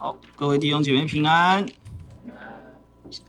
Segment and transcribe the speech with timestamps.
[0.00, 1.66] 好，各位弟兄姐妹平安。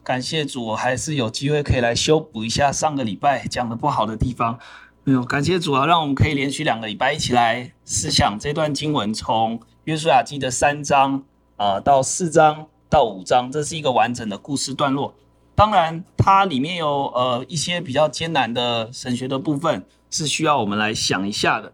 [0.04, 4.60] 感谢主，我还是有机会可以来修补一下上个礼拜讲的不好的地方。
[5.04, 11.24] 没有，感谢主啊，让我们可以连续两个礼拜一起来思想这段经文，从约书亚记的三章
[11.56, 15.16] 啊、呃、到四章到五章，这是一个完整的故事段落。
[15.56, 21.74] 当然，它里面有呃一些比较艰难的神学的部分，是需要我们来想一下的。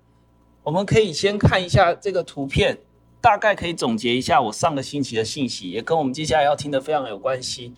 [0.64, 2.80] 我们可以先看一下这个图片。
[3.26, 7.74] 大概可以总结一下我上个星期的信息，也跟我们接下来要听的非常有关系。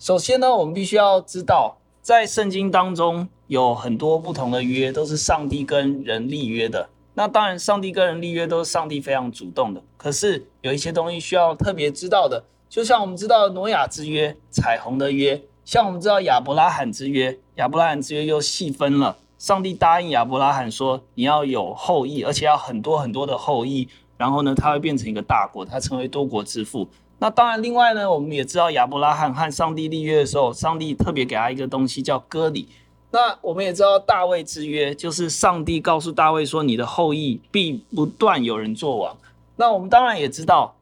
[0.00, 6.88] 首先呢，我们必须要知道，在圣经当中有很多不同的约，都是上帝跟人立约的。
[7.14, 9.80] 那当然，上帝跟人立约都是上帝非常主动的。
[9.96, 19.18] 可是有一些东西需要特别知道的，就像我们知道挪亚之约、彩虹的约，像我们知道亚伯拉罕之约，亚伯拉罕之约又细分了。
[19.38, 23.88] 上帝答应亚伯拉罕说，你要有后裔，而且要很多很多的后裔。
[24.20, 26.86] 然后呢，他会变成一个大国，他成为多国之父。
[27.20, 32.68] 那当然，另外呢，我们也知道亚伯拉罕和上帝立约的时候，上帝特别给他一个东西叫割礼。
[33.12, 39.16] 那我们也知道大卫之约，就是上帝告诉大卫说，你的后裔必不断有人作王。
[39.56, 40.76] 那我们当然也知道，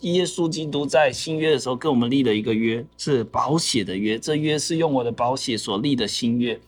[0.00, 6.60] 耶稣基督在新约的时候跟我们立了一个约，是宝血的约，这约是用我的宝血所立的新约。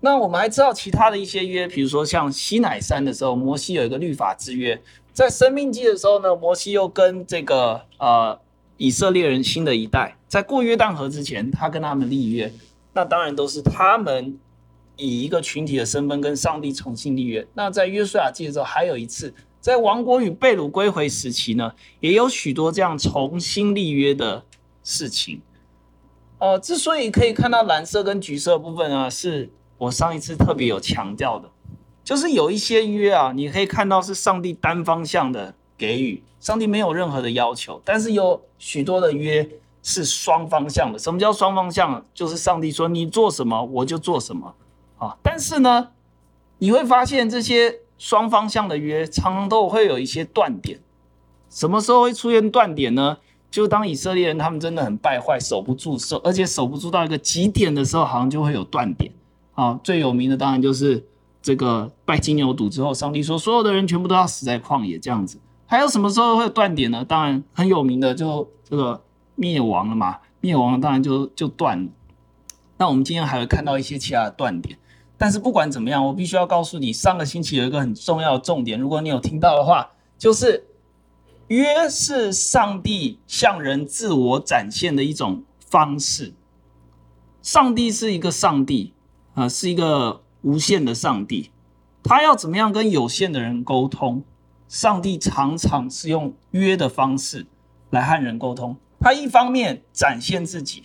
[0.00, 4.78] 那我们还知道其他的一些约，比如说像西乃山的时候，摩西有一个律法之约。
[5.18, 8.38] 在生命记的时候呢，摩西又跟这个呃
[8.76, 12.52] 以色列人新的一代，在过约旦河之前，他跟他们立约。
[12.92, 14.38] 那当然都是他们
[14.96, 17.44] 以一个群体的身份跟上帝重新立约。
[17.54, 24.44] 那在约书亚记的时候，还有一次，在王国与被掳归回时期呢，也有许多这样重新立约的
[24.84, 25.42] 事情。
[26.38, 31.50] 呃，之所以可以看到蓝色跟橘色部分呢，是我上一次特别有强调的。
[32.08, 37.82] 就是有一些约啊，你可以看到是上帝单方向的给予，上帝没有任何的要求。
[37.84, 39.46] 但是有许多的约
[39.82, 40.98] 是双方向的。
[40.98, 42.02] 什么叫双方向？
[42.14, 44.54] 就是上帝说你做什么，我就做什么
[44.96, 45.18] 啊。
[45.22, 45.90] 但是呢，
[46.56, 50.80] 你会发现这些双方向的约常常都会有一些断点。
[51.50, 53.18] 什么时候会出现断点呢？
[53.50, 59.12] 就当以色列人他们真的很败坏，守不住，守而且守不住到一个极点的时候，好像就会有断点
[59.52, 59.78] 啊。
[59.84, 61.04] 最有名的当然就是。
[61.40, 65.38] 这个拜金牛犊之后，上帝说所有的人全部都要死在旷野这样子。
[65.66, 67.04] 还有什么时候会断点呢？
[67.04, 69.02] 当然很有名的就这个
[69.34, 71.90] 灭亡了嘛，灭亡了当然就就断了。
[72.76, 74.78] 那我们今天还会看到一些其他的断点。
[75.16, 80.66] 但是不管怎么样，我必须要告诉你，上个星期有一个很重要的重点，如果你有听到的话，就是
[81.48, 86.34] 约是上帝向人自我展现的一种方式。
[87.42, 88.92] 上帝是一个上帝
[89.34, 90.22] 啊、是一个。
[90.42, 91.50] 无限的上帝，
[92.02, 94.22] 他要怎么样跟有限的人沟通？
[94.68, 97.46] 上帝常常是用约的方式
[97.90, 98.76] 来和人沟通。
[99.00, 100.84] 他一方面展现自己，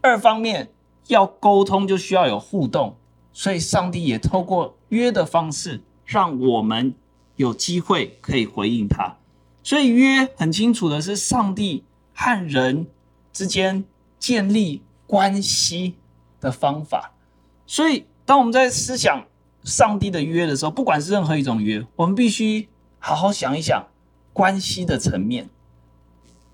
[0.00, 0.70] 二方面
[1.08, 2.96] 要沟通就需要有互动，
[3.32, 6.94] 所以上帝也透过约的方式，让我们
[7.36, 9.16] 有机会可以回应他。
[9.62, 11.84] 所以约很清楚的是上帝
[12.14, 12.86] 和人
[13.32, 13.84] 之间
[14.18, 15.94] 建立关系
[16.40, 17.12] 的方法，
[17.66, 18.04] 所以。
[18.26, 19.26] 当我们在思想
[19.64, 22.68] 上帝的约的时候，不管是任何一种约，我们必须
[22.98, 23.86] 好好想一想
[24.32, 25.50] 关系的层面。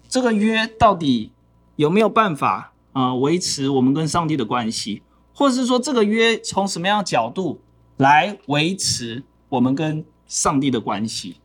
[0.09, 1.31] 这个约到底
[1.77, 7.61] 有没有办法啊、维持我们跟上帝的关系，或者是说这个约从什么样的角度
[7.97, 11.37] 来维持我们跟上帝的关系？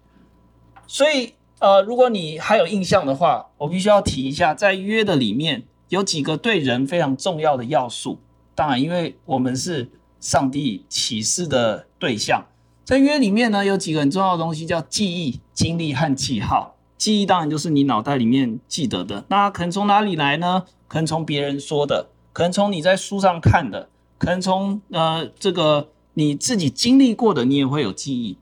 [0.88, 8.20] 所以呃，如果你还有印象的话，我必须要提一下，在约的里面有几个对人非常重要的要素。
[8.56, 9.92] 当然，因为我们是。
[10.26, 12.48] 上帝启示的对象，
[12.84, 16.76] 在约里面呢，有几个很重要的东西，叫记忆、经历和记号。
[16.98, 20.64] 记忆当然就是你脑袋里面记得的，那可能从哪里来呢？
[20.88, 23.88] 可能从别人说的，可能从你在书上看的，
[24.18, 28.40] 可能从呃这个你自己经历过的，你也会有记忆。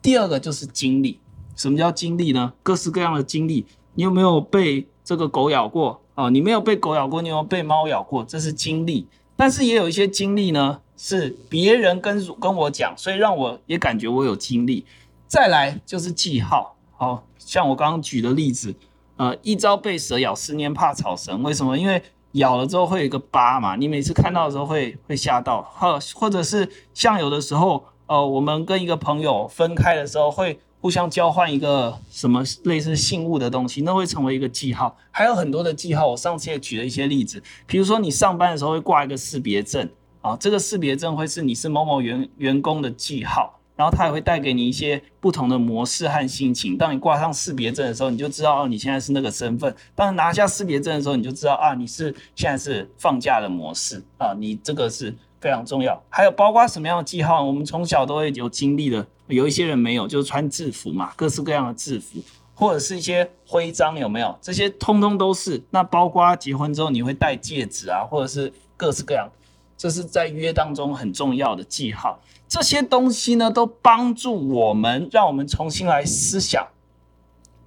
[0.00, 1.18] 第二个就是经历，
[1.56, 2.52] 什么叫经历呢？
[2.62, 6.00] 各式各样的经历，你有没有被这个狗咬过？
[6.14, 8.22] 哦，你没有被狗咬过，你有没有被猫咬过？
[8.22, 9.08] 这是经历。
[9.34, 10.78] 但是也有一些经历呢。
[10.96, 14.84] 是别人跟跟我讲，所以让我也感觉我有经历。
[15.26, 18.74] 再来就是记号，好像我刚刚举的例子，
[19.16, 21.42] 呃，一朝被蛇咬，十年怕草绳。
[21.42, 21.76] 为什么？
[21.76, 22.00] 因为
[22.32, 25.62] 咬了之后会有一个疤嘛，你每次看到的时候会会吓到。
[25.62, 34.96] 或或者是像有的时候，呃，我们跟一个朋友分开的时候，会互相交换一个什么类似信物的东西，那会成为一个记号。
[35.10, 39.88] 还有很多的记号，我上次也举了一些例子，比如说你上班的时候会挂一个识别证。
[40.24, 46.78] 啊，这个识别证会是你是某某员员工的记号，然后它也会带给你一些不同的模式和心情。
[46.78, 56.02] 当你挂上识别证的时候，你就知道哦，你现在是那个身份；当你拿下识别证的时候，你就知道啊，你是现在是放假的模式啊，你这个是非常重要。
[56.08, 62.18] 还有包括什么样的记号，我们从小都会有经历的，有一些人没有，就是穿制服嘛，各式各样的制服，
[62.54, 64.34] 或者是一些徽章，有没有？
[64.40, 65.62] 这些通通都是。
[65.68, 69.28] 那包括结婚之后你会戴戒指啊，或者是各式各样。
[69.76, 76.68] 这是在约当中很重要的记号，这些东西呢，都帮助我们，让我们重新来思想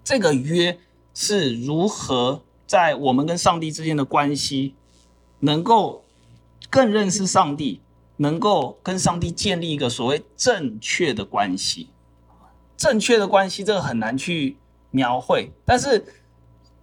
[0.03, 0.79] 这个约
[1.13, 4.75] 是如何在我们跟上帝之间的关系，
[5.39, 6.05] 能够
[6.69, 7.81] 更认识上帝，
[8.17, 11.89] 能够跟上帝建立一个所谓正确的关系。
[12.75, 14.57] 正确的关系，这个很难去
[14.91, 16.05] 描绘，但是。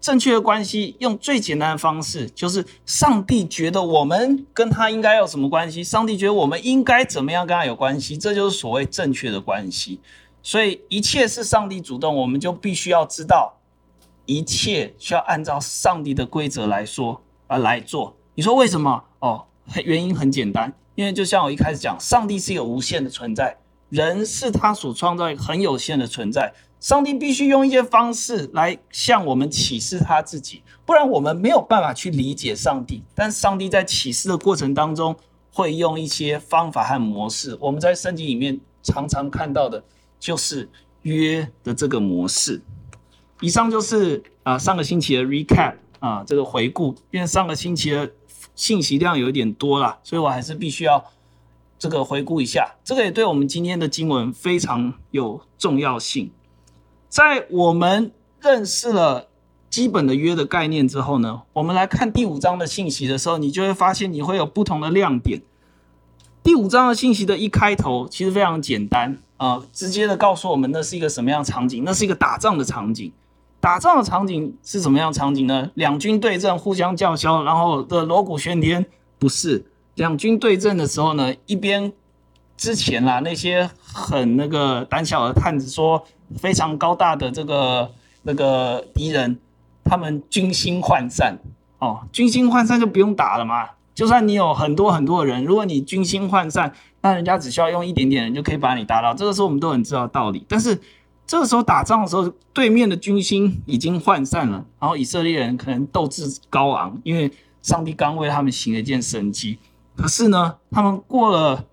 [0.04, 10.00] 正确的关系，用最简单的方式，就是上帝觉得我们跟他应该有什么关系，上帝觉得我们应该怎么样跟他有关系，这就是所谓正确的关系。
[10.42, 13.58] 所以一切是上帝主动，我们就必须要知道，
[14.26, 18.14] 一切需要按照上帝的规则来说啊来做。
[18.34, 19.04] 你说为什么？
[19.20, 19.46] 哦，
[19.86, 23.56] 原因很简单，因为就像我一开始讲，上帝是一个无限的存在，
[23.88, 26.52] 人是他所创造很有限的存在。
[26.84, 33.02] 上帝必须用一些方式来向我们启示他自己，不然我们没有办法去理解上帝。
[33.14, 35.16] 但上帝在启示的过程当中，
[35.50, 37.56] 会用一些方法和模式。
[37.58, 39.82] 我们在圣经里面常常看到的，
[40.20, 40.69] 就是
[41.00, 42.60] 约的这个模式。
[43.40, 48.12] 以上就是啊上个星期的 recap 啊这个回顾，因为上个星期的
[48.54, 51.02] 信息量有点多了，所以我还是必须要
[51.78, 52.75] 这个回顾一下。
[52.84, 56.31] 这个也对我们今天的经文非常有重要性。
[57.14, 59.28] 在我们认识了
[59.70, 65.40] 基本的约的概念之后呢，我们来看第五章的信息的时候，你就会发现你会有不同的亮点。
[66.43, 73.12] 第五章的信息的一开头其实非常简单啊、直接的告诉我们那是一个什么样的场景，那是一个打仗的场景。
[73.60, 75.70] 打仗的场景是什么样场景呢？
[75.75, 78.84] 两军对阵，互相叫嚣，然后的锣鼓喧天。
[79.20, 79.64] 不是，
[79.94, 81.93] 两军对阵的时候呢，一边
[82.56, 86.05] 之前啦，那些很那个胆小的探子说。
[86.38, 87.90] 非常高大的这个
[88.22, 89.38] 那个敌人，
[89.84, 91.38] 他们军心涣散
[91.78, 93.69] 哦，军心涣散就不用打了嘛。
[93.94, 99.14] 就算你有很多很多人，如果你军心涣散，那人家只需要用一点点人就可以把你打倒。
[99.14, 100.44] 这个时候我们都很知道道理。
[100.48, 100.81] 但是
[101.26, 107.31] 这个时候打仗的时候，对面的军心已经涣散了，然后以色列人可能斗志高昂，因为
[107.62, 109.58] 上帝刚为他们行了一件神迹。
[109.94, 111.64] 可是呢，他们过了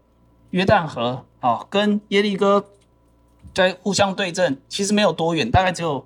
[0.52, 2.66] 约旦河，哦，跟耶利哥。
[3.54, 6.06] 在互相对阵，其实没有多远，大概只有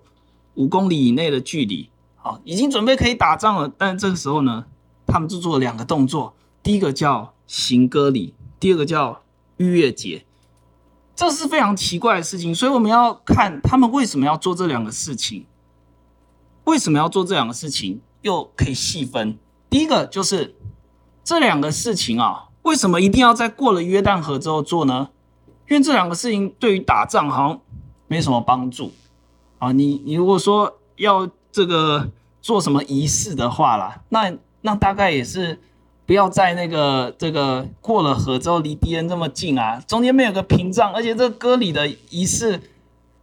[0.56, 1.90] 五公里以内的距离。
[2.16, 3.72] 好，已经准备可以打仗了。
[3.78, 4.66] 但这个时候呢，
[5.06, 9.22] 他们就做了两个动作：第一个叫行歌礼，第二个叫
[9.58, 10.26] 逾越节。
[11.16, 15.46] 这是非常奇怪的事情，所以我们要看他们为什么要做这两个事情。
[16.66, 18.02] 为什么要做这两个事情？
[18.22, 19.38] 又可以细分。
[19.70, 20.56] 第一个就是
[21.24, 25.10] 这两个事情啊，为什么一定要在过了约旦河之后做呢？
[25.68, 27.60] 因为这两个事情对于打仗好像
[28.08, 28.92] 没什么帮助
[29.58, 29.72] 啊！
[29.72, 34.32] 你你如果说要这个做什么仪式的话啦，那
[34.62, 35.60] 那大概也是
[36.06, 42.62] 不要在那个这个过了河之后离敌人这么近啊，中间没有个屏障，而且这歌里的仪式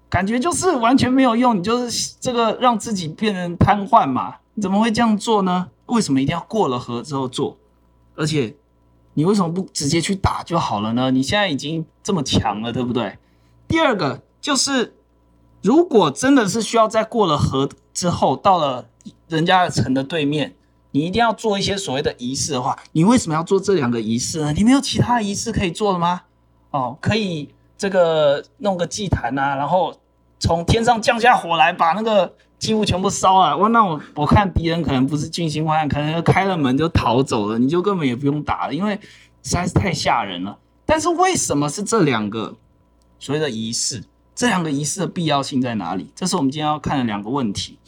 [0.09, 4.37] 感觉就是完全没有用，你就是这个让自己变成瘫痪嘛？
[4.61, 5.69] 怎么会这样做呢？
[5.87, 7.57] 为什么一定要过了河之后做？
[8.17, 8.57] 而且。
[9.15, 11.11] 你为什么不直接去打就好了呢？
[11.11, 13.19] 你现在已经这么强了，对不对？
[13.69, 14.95] 第二个就是，
[15.63, 18.87] 如果真的是需要在过了河之后，到了
[19.29, 20.55] 人家的城的对面，
[20.91, 24.53] 你一定要做一些所谓的仪式的话，你为什么要做这两个仪式呢？
[24.53, 26.23] 你没有其他仪式可以做了吗？
[26.71, 29.95] 哦，可以这个弄个祭坛啊，然后
[30.39, 32.35] 从天上降下火来，把那个。
[32.63, 38.95] 几乎全部烧了，我那我我看敌人可能不是军心涣散，可能开了门就逃走了，你就根本也不用打了，因为
[39.43, 40.57] 实在是太吓人了。
[40.87, 42.55] 但是为什么是这两个
[43.19, 44.05] 所谓的仪式？
[44.33, 46.13] 这两个仪式的必要性在哪里？
[46.15, 47.81] 这是我们今天要看的两个问题。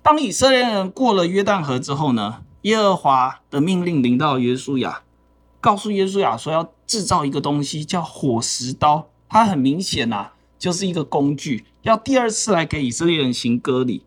[0.00, 5.02] 当以色列人过了约旦河之后呢，耶和华的命令临到约书亚，
[5.60, 10.32] 告诉约书亚说要制造一个东西叫火石刀，它很明显呐、啊。
[10.58, 14.02] 就是一个工具，要第二次来给以色列人行割礼。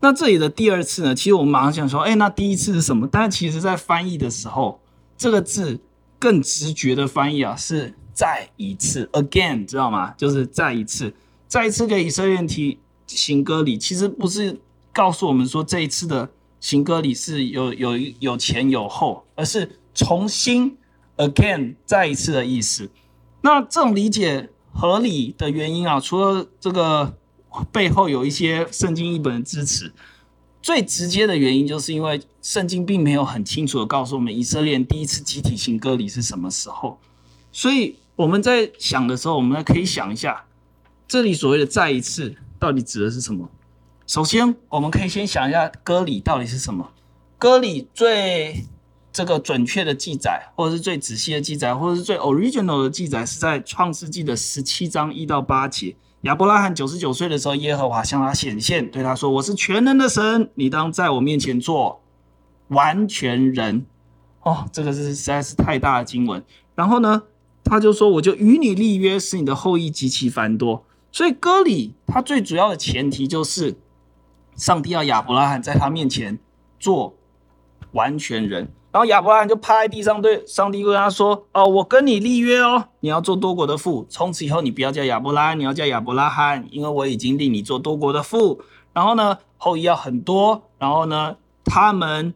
[0.00, 1.14] 那这里的第二次呢？
[1.14, 3.08] 其实我们马上想说，哎，那第一次是什么？
[3.10, 4.80] 但其实在翻译的时候，
[5.16, 5.78] 这个字
[6.18, 10.12] 更直觉的翻译啊，是再一次，again，知道吗？
[10.16, 11.14] 就是再一次，
[11.46, 13.78] 再一次给以色列人提行割礼。
[13.78, 14.60] 其实不是
[14.92, 16.28] 告诉我们说这一次的
[16.58, 20.76] 行割礼是有有有前有后，而是重新
[21.16, 22.90] again 再一次的意思。
[23.42, 27.14] 那这种理解合理的原因啊，除了这个
[27.70, 29.92] 背后有一些圣经译本的支持，
[30.60, 36.98] 最直接的原因就是因为圣经并没有很清楚的告诉我们以色列第一次集体行割礼是什么时候，
[37.52, 40.44] 所以我们在想的时候，我们可以想一下，
[41.06, 43.48] 这里所谓的再一次到底指的是什么？
[44.06, 46.90] 首先，我们可以先想一下割礼到底是什么？
[47.38, 48.64] 割礼最
[49.12, 55.94] 这个准确的记载，或者是最仔细的记载，或者是最 original 的记载，是在创世纪的十七章一到八节。
[56.22, 62.00] 亚伯拉罕九十九岁的时候，耶和华向他显现，对他说：“我是全能的神，你当在我面前做
[62.68, 63.84] 完全人。”
[64.42, 66.42] 哦，这个是实在是太大的经文。
[66.74, 67.24] 然后呢，
[67.64, 73.76] 他就说：“我就与你立约，使你的后裔极其繁多。”所以歌礼，它最主要的前提就是，
[74.56, 76.38] 上帝要亚伯拉罕在他面前
[76.80, 77.14] 做
[77.92, 78.72] 完全人。
[78.92, 84.06] 然后亚伯拉罕就趴在地上，对上帝跟他说：“哦，我跟你立约哦，你要做多国的父。
[84.10, 88.60] 从此以后，你不要叫亚伯拉罕，你要叫亚伯拉罕，因为我已经立你做多国的父。
[88.92, 90.64] 然后呢，后裔要很多。
[90.78, 91.34] 然后呢，
[91.64, 92.34] 他们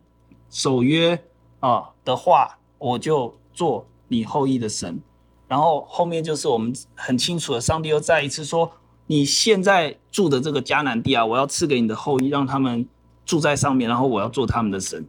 [0.48, 1.22] 守约
[1.60, 4.98] 啊的话，我就做你后裔的神。
[5.46, 8.72] 然后后面就是我们很清楚的，上帝又再一次说：
[9.08, 12.88] 你现在住的这个迦南地啊，我要赐给你的后裔，让他们
[13.26, 15.06] 住在上面，然后我要做他们的神。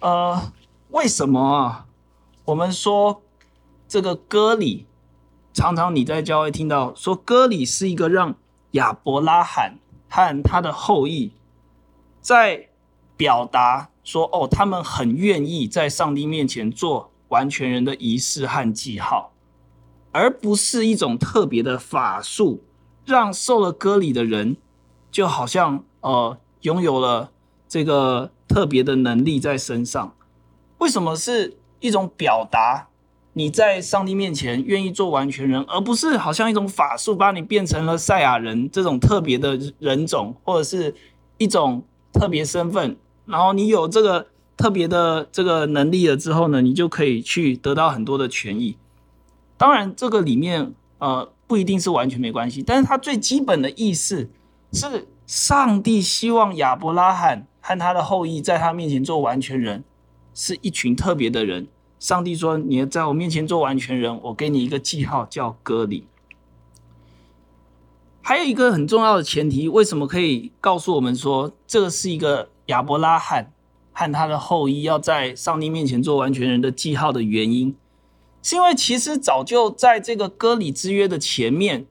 [0.00, 0.38] 呃。”
[0.90, 1.86] 为什么啊？
[2.46, 3.22] 我们说
[3.88, 4.86] 这个割礼，
[5.52, 8.36] 常常你在教会听到说割礼是一个让
[8.72, 9.78] 亚伯拉罕
[10.08, 11.32] 和他的后裔
[12.20, 12.68] 在
[13.16, 19.32] 表达说哦，他们很愿意在上帝面前做完全人的仪式和记号，
[20.12, 22.62] 而不是一种特别的法术，
[23.04, 24.56] 让受了割礼的人
[25.10, 27.32] 就好像呃拥有了
[27.68, 30.14] 这个特别的能力在身上。
[30.78, 32.88] 为什么是一种表达？
[33.32, 40.94] 你在上帝面前愿意做完全人，而不是好像一种法术把你变成了赛亚人这种特别的人种，或者是
[41.36, 42.96] 一种特别身份。
[43.26, 48.78] 然后你有这个特别的这个能力了之后呢，你就可以去得到很多的权益。
[49.58, 54.30] 当然，这个里面呃不一定是完全没关系，但是它最基本的意思
[54.72, 59.84] 是，上帝希望亚伯拉罕和他的后裔在他面前做完全人。
[60.36, 61.66] 是一群特别的人。
[61.98, 66.06] 上帝说：“你要在我面前做完全人，我给你一个记号，叫割礼。”
[68.20, 73.50] 还有一个很重要的前提，为什么可以告诉我们说这是一个亚伯拉罕
[73.92, 77.74] 和他的后裔要在上帝面前做完全人的记号的原因，
[78.42, 81.86] 是因为其实早就在这个割礼之约的前面，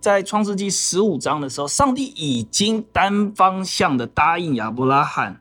[0.00, 5.40] 在创世纪十五章的时候，上帝已经单方向的答应亚伯拉罕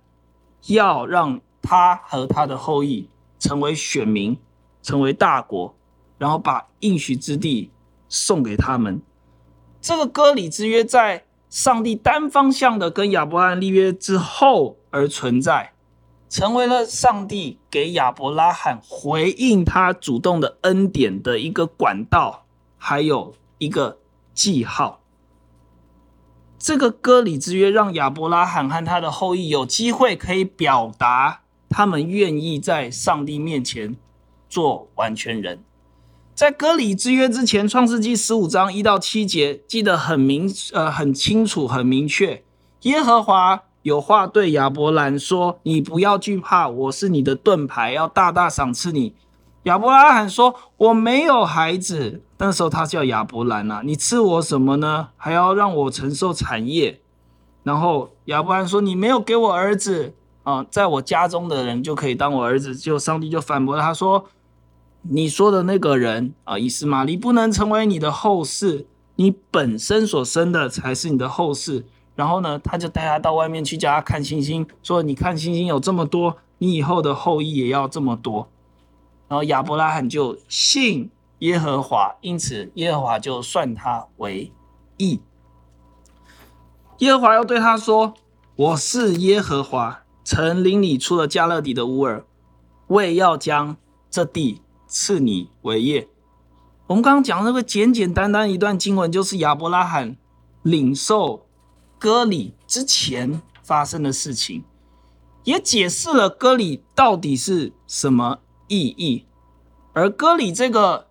[0.68, 1.42] 要让。
[1.64, 4.38] 他和他的后裔成为选民，
[4.84, 5.74] 成为大国，
[6.20, 7.72] 然后把应许之地
[8.08, 9.02] 送给他们。
[9.82, 15.74] 这个割礼之约在上帝单方向的跟亚伯拉罕立约之后而存在，
[16.30, 22.46] 成为了上帝给亚伯拉罕回应他主动的恩典的一个管道，
[22.78, 24.00] 还有一个
[24.34, 25.00] 记号。
[26.58, 31.43] 这个割礼之约让亚伯拉罕和他的后裔有机会可以表达。
[31.76, 33.96] 他们愿意在上帝面前
[34.48, 35.64] 做完全人。
[36.36, 42.44] 在割礼之约之前，《创世纪》十五章一到七节记得很明，呃，很清楚，很明确。
[42.82, 49.16] 耶和华有话对亚伯兰说：“你不要惧怕，我是你的盾牌，要大大赏赐你。”
[49.64, 55.08] 亚伯拉罕说：“我没有孩子。”那时候他叫亚伯兰啊，你赐我什么呢？
[55.18, 57.02] 还要让我承受产业。
[57.64, 60.14] 然后亚伯兰说：“你没有给我儿子。”
[60.44, 62.76] 啊，在我家中的人就可以当我儿子。
[62.76, 64.26] 就上帝就反驳他说
[65.04, 68.86] ：“你说的那个人啊，以实玛利不能成为你的后嗣，
[69.16, 71.84] 你本身所生的才是你的后嗣。”
[72.16, 78.50] 然后呢，他就带他到外面去，叫他看星星，说：“你看星星有这么多，你以后的后裔也要这么多。”
[79.30, 81.10] 然后亚伯拉罕就信
[81.40, 84.52] 耶和华，因此耶和华就算他为
[84.98, 85.22] 义。
[87.00, 88.14] 耶和华又对他说
[88.56, 92.26] ：“我是耶和华。”曾领你出了迦勒底的乌尔，
[92.88, 93.78] 为要将
[94.10, 96.08] 这地赐你为业。
[96.88, 100.16] 我们刚刚讲那个简简单单一段经文，就是亚伯拉罕
[100.62, 101.46] 领受
[101.98, 104.64] 割礼之前发生的事情，
[105.44, 109.26] 也解释了割礼到底是什么意义。
[109.94, 111.08] 而割礼这个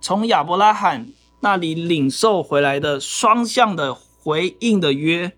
[0.00, 1.08] 从亚伯拉罕
[1.40, 5.36] 那里领受回来的双向的回应的约。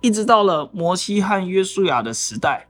[0.00, 2.68] 一直到了摩西和约书亚的时代，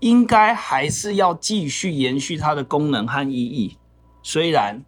[0.00, 3.78] 应该还是要继续延续它的功能和意义。
[4.22, 4.84] 虽然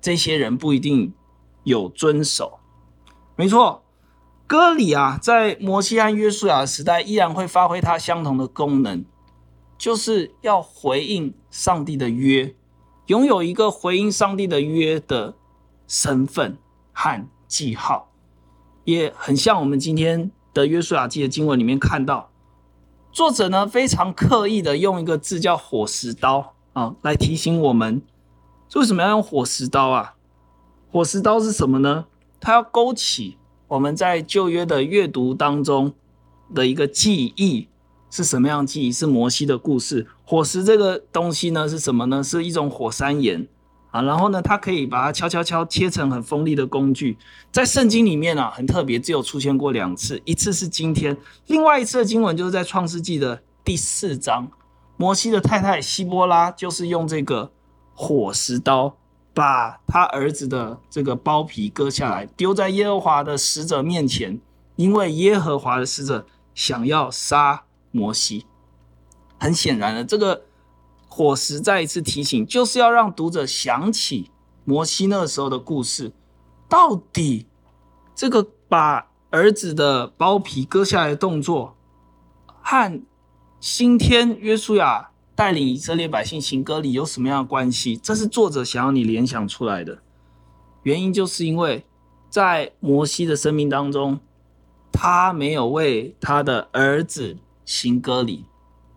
[0.00, 1.14] 这些人不一定
[1.62, 2.58] 有遵守。
[3.36, 3.84] 没错，
[4.46, 9.04] 割礼啊，在摩西和约书亚时代依然会发挥它相同的功能，
[9.78, 12.54] 就是要回应上帝的约，
[13.06, 15.34] 拥有一个回应上帝的约的
[15.86, 16.58] 身份
[16.92, 18.10] 和记号，
[18.84, 22.30] 也很像我们今天的约书亚记的经文里面看到，
[23.10, 28.02] 作者呢非常刻意的用一个字叫火石刀啊，来提醒我们，
[28.74, 30.14] 为什么要用火石刀啊？
[30.90, 32.06] 火石刀是什么呢？
[32.40, 33.36] 它要勾起
[33.68, 35.94] 我们在旧约的阅读当中
[36.54, 37.68] 的一个记忆，
[38.10, 38.92] 是什么样记忆？
[38.92, 40.06] 是摩西的故事。
[40.24, 42.22] 火石这个东西呢是什么呢？
[42.22, 43.46] 是一种火山岩
[43.92, 44.02] 啊。
[44.02, 47.16] 然后呢，它可以把它敲敲敲切成很锋利的工具。
[47.52, 54.50] 在圣经里面啊，很特别，只有出现过两次，一次是今天，另外一次的经文就是在创世纪的第四章，
[54.96, 57.52] 摩西的太太希波拉就是用这个
[57.94, 58.96] 火石刀。
[59.34, 64.38] 把他儿子的这个包皮割下来，丢在耶和华的使者面前，
[64.76, 68.44] 因为耶和华的使者想要杀摩西。
[69.38, 70.42] 很显然的，这个
[71.14, 74.30] 火石再一次提醒，就是要让读者想起
[74.64, 76.10] 摩西那时候的故事。
[76.70, 77.46] 到底
[78.14, 81.76] 这个把儿子的包皮割下来的动作，
[82.62, 83.02] 和
[83.60, 87.94] 新天约书亚带领以色列百姓行割礼有什么样的关系？
[87.94, 89.98] 这是作者想要你联想出来的
[90.84, 91.84] 原因，就是因为
[92.30, 94.18] 在摩西的生命当中，
[94.90, 98.46] 他没有为他的儿子行割礼，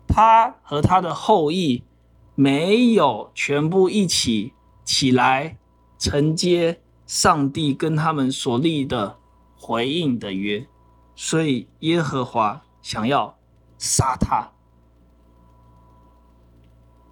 [0.08, 1.84] 他和他的后裔
[2.36, 4.52] 没有全部一起
[4.84, 5.58] 起来
[5.98, 9.18] 承接上帝跟他们所立的
[9.56, 10.66] 回应的约，
[11.16, 13.36] 所以耶和华想要
[13.78, 14.52] 杀他。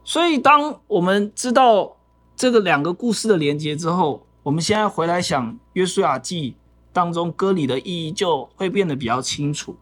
[0.05, 1.97] 所以，当我们知道
[2.37, 6.51] 这个两个故事的连接之后，我们现在回来想《约书亚记》
[6.93, 9.75] 当中割礼的意义，就会变得比较清楚。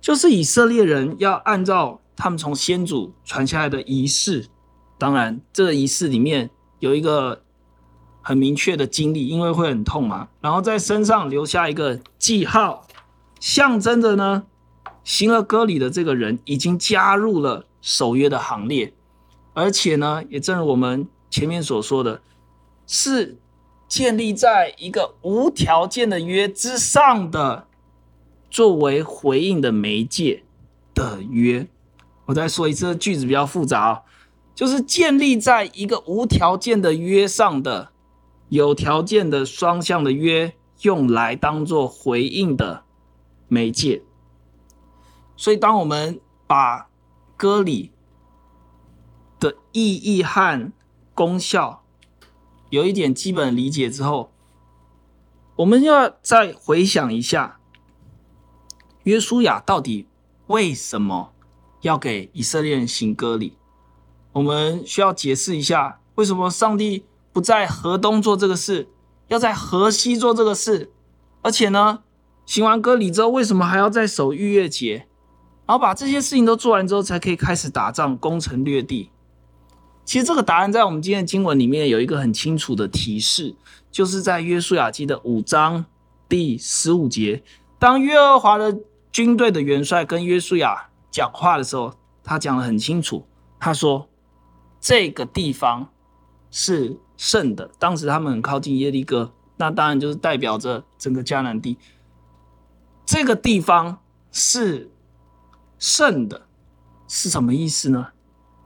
[0.00, 4.46] 就是以色列人要按照他们从先祖传下来的仪式，
[4.98, 7.42] 当然，这个仪式里面有一个
[8.20, 12.86] 很明确的经历，因为会很痛嘛，然后在身上留下一个记号，
[13.38, 14.44] 象征着呢，
[15.04, 18.92] 行了割礼的这个人已经加入了守约的行列。
[19.54, 22.20] 而且呢，也正如我们前面所说的，
[22.86, 23.38] 是
[23.88, 27.66] 建立在一个无条件的约之上的，
[28.50, 30.44] 作为回应的媒介
[30.94, 31.66] 的约。
[32.26, 34.02] 我再说一次，句子比较复杂哦，
[34.58, 37.92] 就是建立在一个无条件的约上的，
[38.48, 42.82] 有条件的双向的约，用来当做回应的
[43.46, 44.02] 媒介。
[45.36, 46.88] 所以，当我们把
[47.36, 47.92] 割礼
[49.38, 50.72] 的意义和
[51.14, 51.84] 功效
[52.70, 54.32] 有一点基本理解之后，
[55.54, 57.60] 我们要再回想一下，
[59.04, 60.08] 约书亚到底
[60.48, 61.32] 为什么
[61.82, 63.56] 要给以色列人行割礼？
[64.38, 68.88] 我们需要解释一下，为什么上帝不在河东做这个事，
[69.26, 70.92] 要在河西做这个事？
[71.42, 72.04] 而且呢，
[72.46, 75.08] 行完割礼之后，为什么还要再守逾越节？
[75.66, 79.10] 然后把这些事情都做完之后，才可以开始打仗，攻城略地。
[80.04, 83.56] 其实这个答案在我们今天的经文里面有一个很清楚的提示，
[83.90, 85.84] 就是在约书亚记的五章
[86.28, 87.42] 第十五节，
[87.80, 88.78] 当约和华的
[89.10, 93.26] 军队的元帅跟约书亚讲话的时候，他讲得很清楚，
[93.58, 94.08] 他说
[94.80, 95.88] 这个地方
[96.50, 97.70] 是圣的。
[97.78, 101.76] 当时他们很靠近耶利哥，那当然就是代表着整个迦南地。
[103.04, 103.98] 这个地方
[104.30, 104.90] 是
[105.78, 106.46] 圣的，
[107.06, 108.08] 是什么意思呢？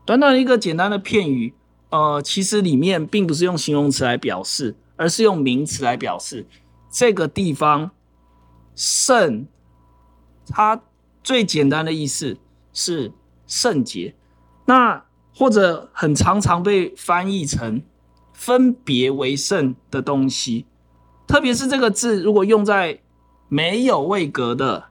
[0.04, 1.54] 短短一个简单的片语，
[1.90, 6.46] 呃，其实里面并不是用形容词来表示，而是用名词来表示。
[6.90, 7.90] 这个地方
[8.74, 9.46] 圣，
[10.48, 10.82] 它
[11.22, 12.36] 最简单的意思
[12.72, 13.12] 是
[13.46, 14.14] 圣洁，
[14.66, 17.82] 那或者很常常被翻译成
[18.32, 20.66] 分别为圣的东西。
[21.26, 23.00] 特别是这个字，如果用在
[23.48, 24.84] 没有位格的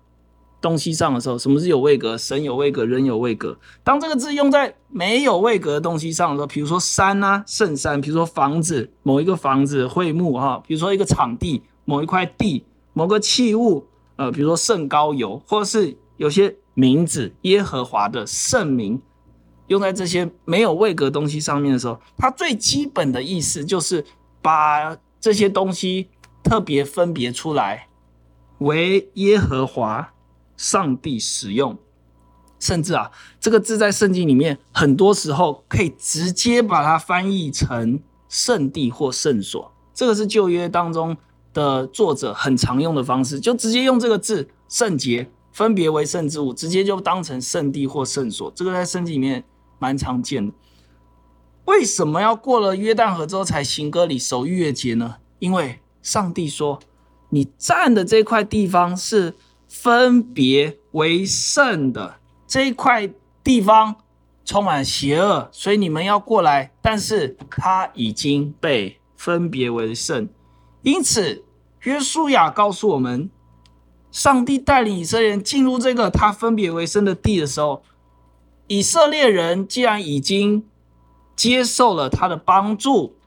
[0.60, 2.18] 东西上的时候，什么是有位格？
[2.18, 3.58] 神有位格，人有位格。
[3.84, 19.02] 当这个字用在没有位格的东西上的时候，比如说山啊，圣山；比如说房子，某一个房子，会幕哈；比如说一个场地，某一块地，某个器物，呃，比如说圣膏油，或者是有些名字，耶和华的圣名，
[19.72, 24.06] 用在这些没有位格东西上面的时候，它最基本的意思就是
[24.42, 26.10] 把这些东西
[26.44, 27.88] 特别分别出来，
[28.60, 30.14] 为耶和华。
[30.58, 31.76] 上帝使用，
[32.60, 39.72] 甚至啊，这个字在圣经里面很多时候可以直接把它翻译成圣地或圣所。
[39.92, 41.18] 这个是旧约当中
[41.52, 48.52] 的作者很常用的方式，就直接用这个字“圣洁”分别为圣之物，直接就当成圣地或圣所。
[48.56, 49.44] 这个在圣经里面
[49.82, 50.54] 蛮常见的。
[51.66, 55.16] 为什么要过了约旦河之后才行割礼守逾越节呢？
[55.40, 56.80] 因为上帝说，
[57.30, 59.34] 你站的这块地方是
[59.68, 63.10] 分别为圣的，这一块
[63.44, 63.96] 地方
[64.46, 66.72] 充满邪恶，所以你们要过来。
[66.82, 70.30] 但是它已经被分别为圣，
[70.82, 71.44] 因此
[71.82, 73.30] 约书亚告诉我们，
[74.12, 77.84] 上帝带领以色列人进入这个他分别为圣的地的时候，
[78.72, 80.64] 以色列人既然已经
[81.36, 83.18] 接受了他的帮助，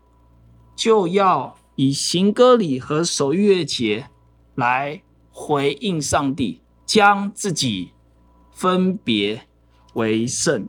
[0.74, 4.06] 就要以行歌礼和守逾越节
[4.54, 7.90] 来回应上帝，将自己
[8.52, 9.42] 分别
[9.92, 10.66] 为圣。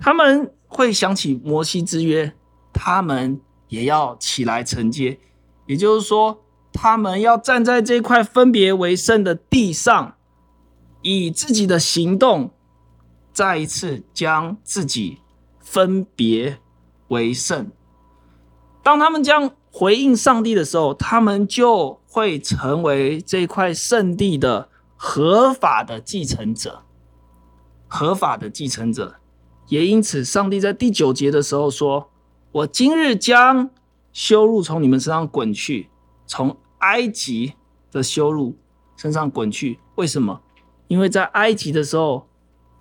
[0.00, 2.34] 他们会想起摩西之约，
[2.72, 5.20] 他们也要起来承接。
[5.66, 6.42] 也就是说，
[6.72, 10.16] 他们要站在这块分别为圣的地上，
[11.16, 12.50] 以自己的行动。
[13.32, 15.18] 再一次将自己
[15.60, 16.58] 分别
[17.06, 17.70] 为圣。
[18.82, 26.82] 当他们将回应上帝的时候，他们就会成为这块圣地的合法的继承者。
[27.86, 29.20] 合法的继承者，
[29.68, 32.10] 也因此，上帝在第九节的时候说
[32.50, 33.70] ：“我今日将
[34.12, 35.88] 羞辱从你们身上滚去，
[36.26, 37.54] 从埃及
[37.92, 38.56] 的羞辱
[38.96, 40.40] 身上滚去。”为什么？
[40.88, 42.26] 因为在埃及的时候。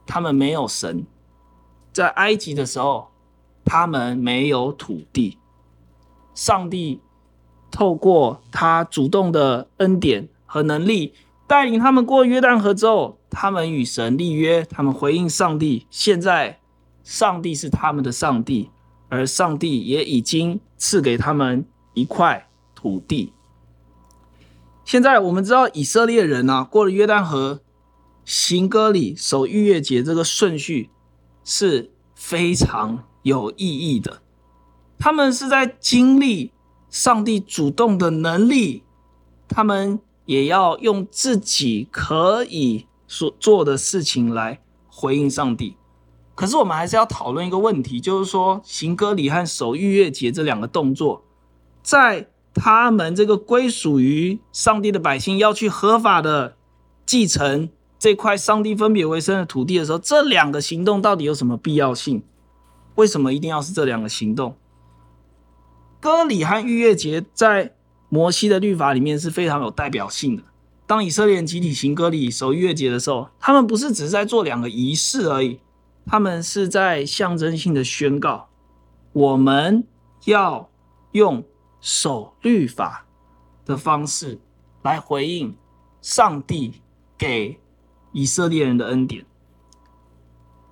[0.09, 1.05] 他们没有神，
[1.91, 3.09] 在埃及的时候，
[3.65, 5.37] 他们没有土地。
[6.33, 7.01] 上帝
[7.69, 11.13] 透过他主动的恩典和能力，
[11.45, 15.85] 带领他们过约旦河之后，他们与神立约，他们回应上帝。
[15.89, 16.61] 现在，
[17.03, 18.69] 上帝是他们的上帝，
[19.09, 23.33] 而上帝也已经赐给他们一块土地。
[24.85, 27.59] 现在我们知道，以色列人啊，过了约旦河。
[28.27, 30.89] 行歌礼守逾越节这个顺序
[31.45, 34.21] 是非常有意义的。
[34.99, 36.51] 他们是在经历
[36.89, 38.83] 上帝主动的能力，
[39.47, 44.59] 他们也要用自己可以所做的事情来
[44.89, 45.77] 回应上帝。
[46.35, 51.23] 可是我们还是要讨论一个问题，就是说行歌礼和守逾越节这两个动作，
[51.81, 56.57] 在他们这个归属于上帝的百姓要去合法的
[57.05, 57.69] 继承。
[57.99, 62.21] 这块上帝分别为圣的土地的时候，这两个行动到底有什么必要性？
[62.95, 64.55] 为什么一定要是这两个行动？
[65.99, 67.73] 割礼和逾越节在
[68.09, 70.43] 摩西的律法里面是非常有代表性的。
[70.85, 75.59] 当以色列人集体行割礼、守逾越节的时候，他们不是只是在做两个仪式而已，
[76.05, 78.47] 他们是在象征性的宣告：
[79.11, 79.83] 我们
[80.25, 80.69] 要
[81.13, 81.43] 用
[81.81, 83.05] 守律法
[83.65, 84.39] 的方式
[84.83, 85.55] 来回应
[86.01, 86.81] 上帝
[87.17, 87.59] 给。
[88.17, 89.23] 以色列人的恩典，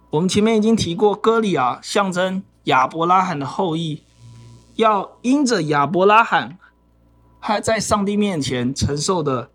[0.09, 4.01] 我们前面已经提过，割礼啊，象征亚伯拉罕的后裔，
[4.77, 6.57] 要因着亚伯拉罕
[7.39, 9.51] 还在上帝面前承受的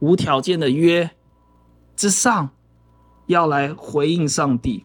[0.00, 1.12] 无条件的约
[1.94, 2.50] 之上，
[3.26, 4.84] 要来回应上帝。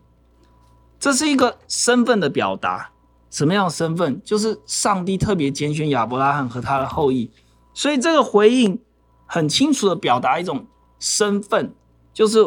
[1.00, 2.92] 这是一个身份的表达，
[3.32, 4.22] 什么样的身份？
[4.24, 7.32] 就是上帝特别拣选亚伯拉罕和他的后裔，
[7.74, 8.80] 所以这个回应
[9.26, 10.68] 很清楚的表达一种
[11.00, 11.74] 身份。
[12.14, 12.38] 就是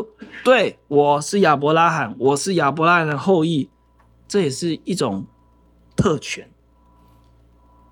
[0.45, 3.69] 对，我是亚伯拉罕，我是亚伯拉罕的后裔，
[4.29, 5.27] 这也是一种
[5.97, 6.49] 特权。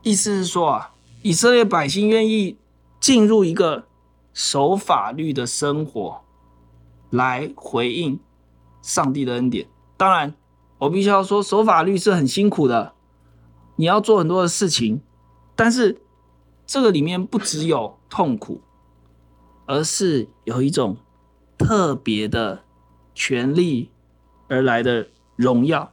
[0.03, 2.57] 意思是说啊，以色列百姓愿意
[3.01, 3.89] 进入一个
[4.33, 6.21] 守法律的生活，
[7.11, 8.21] 来回应
[8.81, 9.67] 上帝的恩典。
[9.97, 10.33] 当然，
[10.79, 12.95] 我必须要说，守法律是很辛苦的，
[13.75, 15.01] 你要做很多的事情，
[15.57, 16.01] 但是
[16.65, 18.61] 这个里面不只有痛苦，
[19.67, 20.97] 而是有一种。
[21.57, 22.65] 特别的
[23.15, 23.91] 权利
[24.49, 25.93] 而来的荣耀，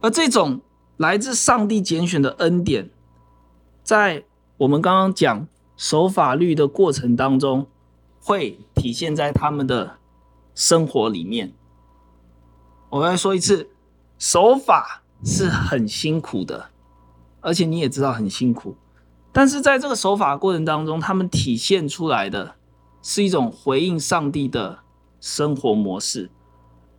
[0.00, 0.60] 而这种
[0.96, 2.90] 来自上帝拣选的恩典，
[3.82, 4.24] 在
[4.58, 5.46] 我们刚刚讲
[5.76, 7.66] 守法律的过程当中，
[8.20, 9.96] 会体现在他们的
[10.54, 11.52] 生活里面。
[12.90, 13.70] 我再说一次，
[14.18, 16.68] 守法是很辛苦的，
[17.40, 18.76] 而且你也知道很辛苦，
[19.32, 22.56] 但是在这个守法过程当中，他们体现出来的。
[23.02, 24.78] 是一种回应上帝的
[25.20, 26.30] 生活模式，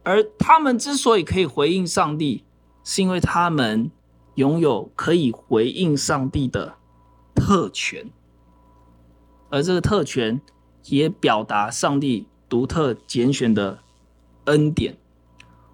[0.03, 2.43] 而他们之所以可以回应上帝，
[2.83, 3.89] 是因为他们
[4.35, 6.75] 拥有可以回应上帝的
[7.33, 8.11] 特权，
[9.49, 10.41] 而这个特权
[10.85, 13.79] 也表达上帝独特拣选的
[14.45, 14.97] 恩典。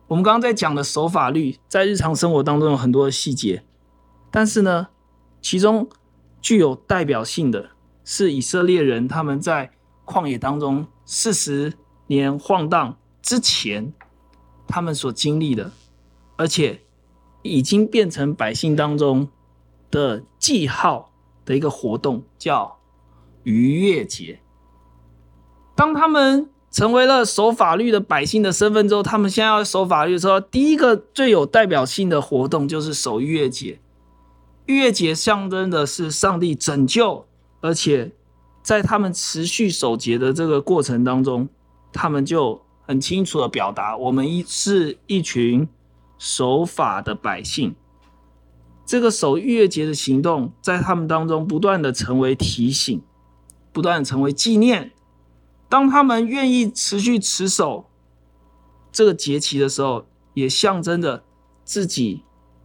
[0.07, 3.63] 我们刚刚在讲的守法律，在日常生活当中有很多的细节，
[4.31, 4.87] 但是呢，
[5.41, 5.87] 其中
[6.41, 7.71] 具有代表性的
[8.03, 9.71] 是以色列人他们在
[10.09, 11.71] 旷野当中四十
[12.07, 13.93] 年晃荡之前，
[14.67, 15.71] 他们所经历的，
[16.35, 16.81] 而且
[17.43, 19.29] 已经变成百姓当中
[19.91, 21.11] 的记号
[21.45, 22.79] 的一个活动，叫
[23.43, 24.39] 逾越节。
[25.75, 33.79] 当他们成为了守法律的百姓的身份之后，他们现在要守法律的时候，第一个最有代表性的活动就是守逾越节。
[34.65, 37.25] 逾越节象征的是上帝拯救，
[37.61, 38.11] 而且
[38.61, 41.47] 在他们持续守节的这个过程当中，
[41.91, 45.67] 他们就很清楚的表达：我们一是一群
[46.17, 47.75] 守法的百姓。
[48.85, 52.99] 这个守逾越节的行动，在他们当中不断的成为提醒，
[53.71, 54.91] 不断的成为纪念。
[55.69, 57.85] 当他们愿意持续持守
[58.91, 61.23] 这个节期的时候，也象征着
[61.63, 62.23] 自己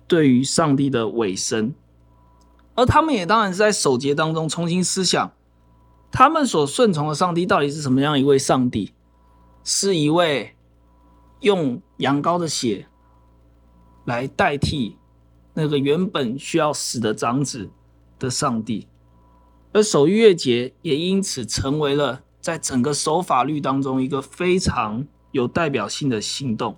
[0.08, 1.74] 对于上帝的委身，
[2.74, 5.33] 而他们也当然是在守节当中重新思想，
[6.14, 8.94] 他们所顺从的上帝到底是什么样一位上帝？
[9.64, 10.54] 是一位
[11.40, 12.86] 用羊羔的血
[14.04, 14.96] 来代替
[15.54, 17.68] 那个原本需要死的长子
[18.16, 18.86] 的上帝，
[19.72, 22.22] 而守逾越节也因此成为了。
[22.40, 26.76] 在整个守法律当中，一个非常有代表性的行动。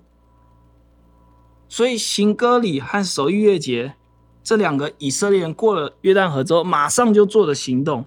[1.68, 3.96] 所以行割礼和守逾越节
[4.44, 8.07] 这两个以色列人过了约旦河之后，马上就做的行动，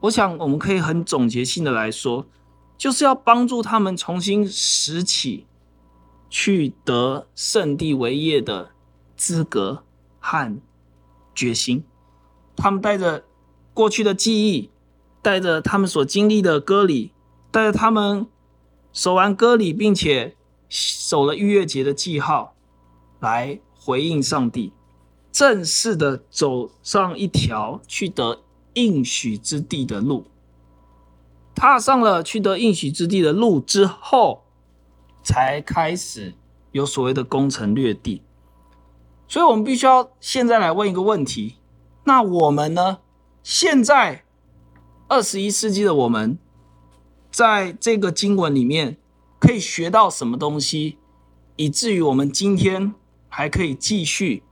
[0.00, 2.26] 我想我们可以很总结性的来说，
[2.78, 5.46] 就是要帮助他们重新拾起
[6.30, 8.70] 去得圣地为业的
[9.16, 9.82] 资格
[10.18, 10.58] 和
[11.34, 11.84] 决心。
[12.56, 13.24] 他们带着
[13.74, 14.70] 过去的记忆。
[15.22, 17.10] 带着他们所经历的割礼，
[17.50, 18.28] 带着他们
[18.92, 20.36] 守完割礼，并且
[20.68, 22.54] 守了逾越节的记号，
[23.18, 24.72] 来回应上帝，
[25.32, 28.40] 正式的走上一条去得
[28.76, 30.24] 应许之地的路。
[31.54, 34.44] 踏上了去得应许之地的路之后，
[35.22, 36.34] 才开始
[36.72, 38.22] 有所谓的攻城略地。
[39.28, 41.56] 所以，我们必须要现在来问一个问题：
[42.04, 42.98] 那我们呢？
[43.42, 44.22] 现在？
[45.08, 46.36] 二十一世纪的我们，
[47.30, 48.96] 在这个经文里面
[49.38, 50.98] 可以学到什么东西，
[51.54, 52.92] 以至于我们今天
[53.28, 54.42] 还可以继续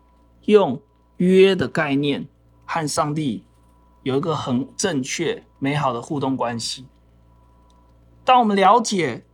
[0.44, 0.80] 用
[1.16, 2.28] 约的概念
[2.64, 3.44] 和上帝
[4.04, 6.86] 有一个很正确、美好的互动关系。
[8.24, 9.24] 当我们了解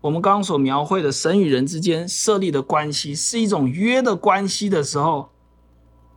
[0.00, 5.30] 我们刚刚所描绘的神与人之间设立的关系是一种约的关系的时候，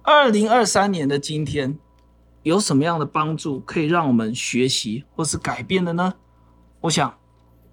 [0.04, 1.80] 二零二三年的今天。
[2.44, 6.14] 有什么样的帮助可以让我们学习或是改变的呢？
[6.82, 7.18] 我想，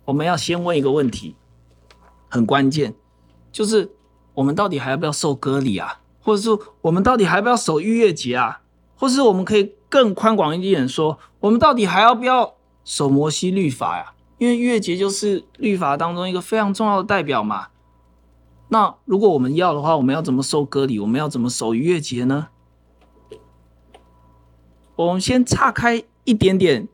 [0.05, 1.35] 我们要先问一个问题，
[2.29, 2.95] 很关键，
[3.51, 3.90] 就是
[4.33, 6.01] 我们到底还要不要受割礼啊？
[6.21, 8.62] 或者说，我们到底还要不要守逾越节啊？
[8.95, 14.14] 或是我们可以更宽广一点说，我们到底还要不要守摩西律法呀？
[14.38, 17.66] 因为逾越节就是律法当中一个非常重要的代表嘛。
[18.68, 20.98] 那如果我们要的话，我们要怎么受割礼？
[21.00, 22.48] 我们要怎么守逾越节呢？
[24.94, 26.87] 我们先岔开一点点，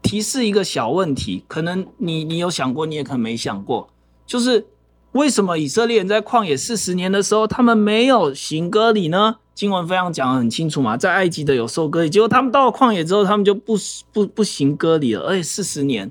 [0.00, 3.90] 提示一个小问题，可能你你有想过，你也可能没想过，
[4.24, 4.66] 就是
[5.12, 9.36] 为什么以色列人在旷野四十年的时候，他们没有行割礼呢？
[9.54, 13.76] 经文非常讲得很清楚嘛，在埃及的有受割礼，结果他们到了旷野之后，他们就不
[14.12, 16.10] 不不行割礼了，而且四十年，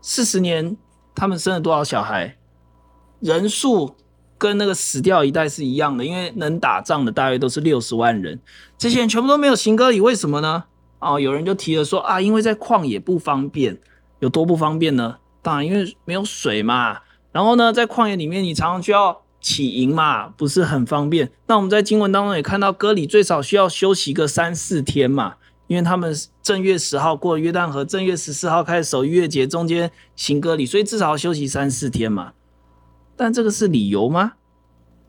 [0.00, 0.76] 四十年
[1.14, 2.36] 他们生了多少小孩？
[3.20, 3.94] 人数？
[4.38, 8.40] 跟那个死掉一代是一样的，因为能打仗的大约都是六十万人，
[8.78, 10.64] 这些人全部都没有行割礼，为什么呢？
[10.98, 13.78] 哦，有人就提了说啊，因为在旷野不方便，
[14.20, 15.18] 有多不方便呢？
[15.42, 17.00] 当然因为没有水嘛，
[17.32, 21.30] 然后呢，在旷野里面你常常需要起营嘛，不是很方便。
[21.46, 25.34] 那我们在经文当中也看到，割礼最少需要休息个三四天嘛，
[25.66, 32.32] 因为他们正月十号过约旦河，正月十四号开始守逾越节，中间行割礼，所以至少要休息三四天嘛。
[33.16, 34.32] 但这个是理由吗？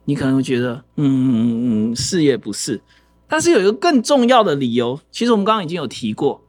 [0.04, 2.80] 你可能会觉得，嗯嗯嗯，是也不是。
[3.28, 6.42] 但是有一个更重要的理由，其实我们刚刚已经有提过，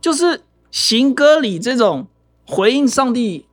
[0.00, 2.08] 就是行割礼这种
[2.46, 3.46] 回应上帝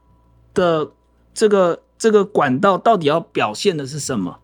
[0.54, 0.92] 的
[1.36, 4.40] 这个这个管道，到底要表现的是什么？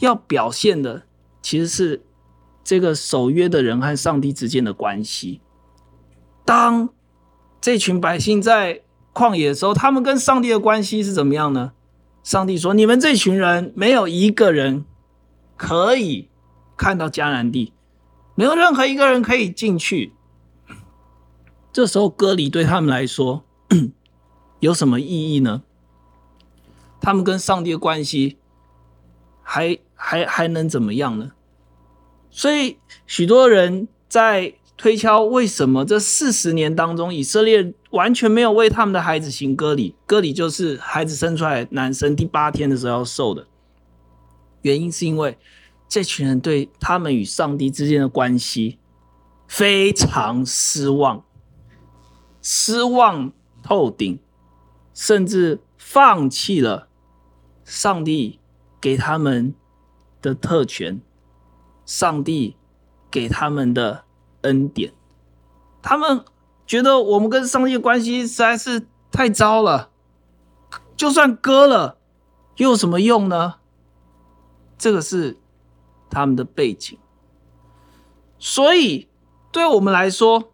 [0.00, 1.02] 要表现的
[1.40, 2.02] 其实是
[2.64, 5.40] 这个守约的人和上帝之间的关系。
[6.44, 6.88] 当
[7.60, 8.82] 这群百姓在
[9.14, 11.72] 旷野的时候，他们跟上帝的关系是怎么样呢？
[12.24, 14.84] 上帝说：“你们这群人没有一个人
[15.56, 16.28] 可以
[16.76, 17.72] 看到迦南地，
[18.34, 20.12] 没有任何一个人可以进去。
[21.72, 23.44] 这时候割礼对他们来说
[24.60, 25.62] 有什么意义呢？
[27.02, 28.38] 他们跟上帝的关系
[29.42, 31.32] 还还还能怎么样呢？
[32.30, 39.94] 所以许多人在推敲，为什么这四十年当中，以色列完全没有为他们的孩子行割礼？
[40.06, 43.46] 割礼就是孩子生出来，男生第八天的时候要受的。
[44.62, 45.36] 原因是因为
[45.88, 48.78] 这群人对他们与上帝之间的关系
[49.46, 51.24] 非常失望，
[52.40, 54.18] 失望透顶，
[54.94, 56.88] 甚至放弃了
[57.72, 58.38] 上帝
[58.82, 59.54] 给他们
[60.20, 61.00] 的特权，
[61.86, 62.54] 上帝
[63.10, 64.04] 给他们的
[64.42, 64.92] 恩典。
[65.80, 66.22] 他们
[66.66, 69.88] 觉得我们跟上帝的关系实在是太糟了，
[70.98, 71.96] 就算割了
[72.56, 73.54] 又有什么用呢？
[74.76, 75.38] 这个是
[76.10, 76.98] 他们的背景，
[78.38, 79.08] 所以
[79.50, 80.52] 对我们来说，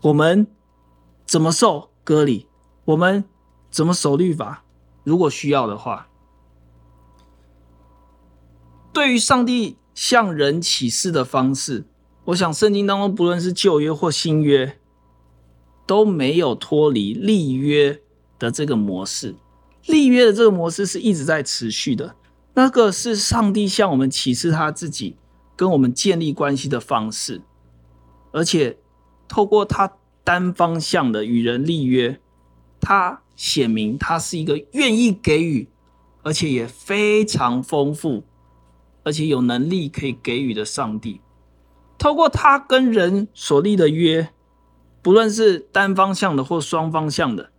[0.00, 0.46] 我们
[1.26, 2.48] 怎么受割礼？
[2.86, 3.22] 我们
[3.70, 4.64] 怎么守律法？
[5.04, 6.08] 如果需要的话，
[8.92, 11.84] 对于上帝向人启示的方式，
[12.26, 14.78] 我想圣经当中不论是旧约或新约，
[15.86, 18.00] 都没有脱离立约
[18.38, 19.34] 的这个模式。
[19.86, 22.14] 立约的这个模式是一直在持续的。
[22.54, 25.16] 那个是上帝向我们启示他自己
[25.56, 27.40] 跟我们建立关系的方式，
[28.30, 28.76] 而且
[29.26, 29.90] 透过他
[30.22, 32.20] 单方向的与人立约，
[32.78, 35.66] 他显明他是一个愿意给予，
[36.22, 38.22] 而且也非常丰富，
[39.04, 41.20] 而且有能力可以给予的上帝。
[41.98, 44.30] 透过他跟人所立的约，
[45.02, 47.50] 不论是单方向的或双方向的，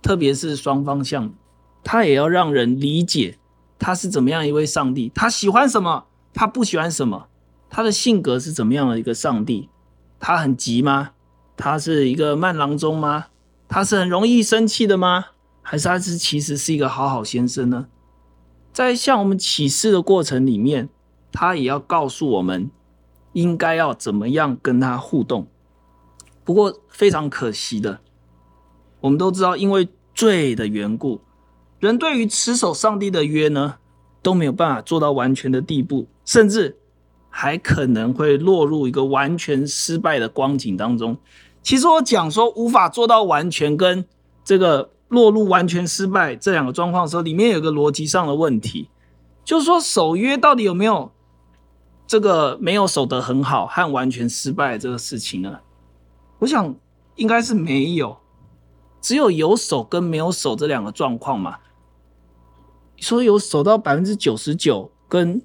[0.00, 1.34] 特别是双方向，
[1.82, 3.38] 他也要让人理解。
[3.78, 5.10] 他是怎么样一位上帝？
[5.14, 6.06] 他喜欢什么？
[6.32, 7.26] 他不喜欢什么？
[7.68, 9.68] 他的性格是怎么样的一个上帝？
[10.20, 11.10] 他很急吗？
[11.56, 13.26] 他是一个慢郎中吗？
[13.68, 15.26] 他是很容易生气的吗？
[15.60, 17.88] 还是他是其实是一个好好先生呢？
[18.74, 20.88] 在向我们启示的过程里面，
[21.30, 22.68] 他也要告诉我们
[23.32, 25.46] 应该要怎么样跟他互动。
[26.42, 28.00] 不过非常可惜的，
[29.00, 31.20] 我们都知道，因为罪的缘故。
[31.78, 33.76] 人对于持守上帝的约呢，
[34.20, 36.76] 都没有办法做到完全的地步，甚至
[37.30, 41.16] 还可能会落入一个完全失败的光景当中。
[41.62, 44.04] 其实我讲说无法做到完全，跟
[44.44, 48.90] 这个落入完全失败这两个状况的时候，里面有个逻辑上的问题，
[49.44, 51.12] 就是说守约到底有没有
[52.06, 55.60] 这个没有守得很好和完全失败这个事情呢？
[56.40, 56.74] 我想
[57.14, 58.18] 应该是没有，
[59.00, 61.58] 只有有守跟没有守这两个状况嘛。
[62.98, 65.42] 说有守到百分之九十九，跟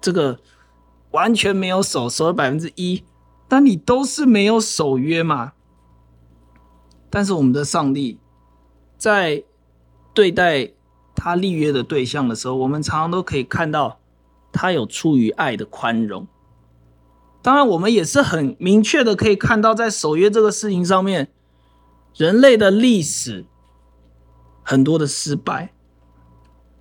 [0.00, 0.38] 这个
[1.10, 3.02] 完全没有守，守了百分之一，
[3.48, 5.52] 但你都是没有守约嘛。
[7.08, 8.18] 但是我们的上帝
[8.98, 9.42] 在
[10.12, 10.72] 对待
[11.14, 13.98] 他立约的对象的时候，我们常常都可以看到
[14.52, 16.26] 他有出于爱的宽容。
[17.40, 21.30] 当然，我们也是很明确的可以看到，在守约这个事情上面，
[22.14, 23.46] 人类的历史
[24.62, 25.72] 很多的失败。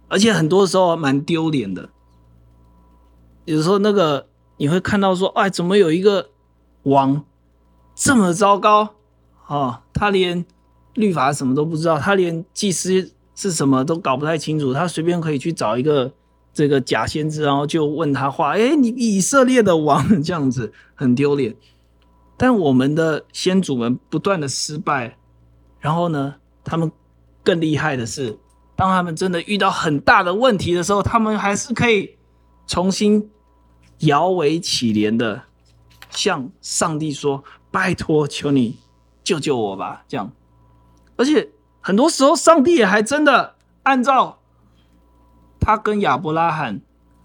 [0.10, 1.90] 而且很多时候蛮丢脸的，
[3.44, 6.30] 有时候那个你会看到说，哎，怎么有一个
[6.84, 7.26] 王
[7.94, 8.96] 这么糟糕
[9.46, 9.82] 啊、哦？
[9.94, 10.46] 他连
[10.98, 16.12] 律法什么都不知道，他连祭司是什么都搞不太清楚，他随便可以去找一个
[16.54, 21.56] 这个假先知，然后就问他话，哎，你以色列的王 这样子很丢脸。
[22.36, 25.18] 但我们的先祖们不断的失败，
[25.80, 26.92] 然后呢，他们
[27.44, 28.38] 更厉害的是。
[28.76, 32.16] 当他们真的遇到很大的问题的时候，他们还是可以
[32.68, 33.28] 重新
[34.02, 35.42] 摇尾乞怜的
[36.12, 38.78] 向上帝说：“拜托，求你
[39.24, 40.32] 救救我吧。”这样，
[41.18, 41.52] 而且
[41.82, 44.40] 很多时候，上帝也还真的按照
[45.60, 46.82] 他跟亚伯拉罕、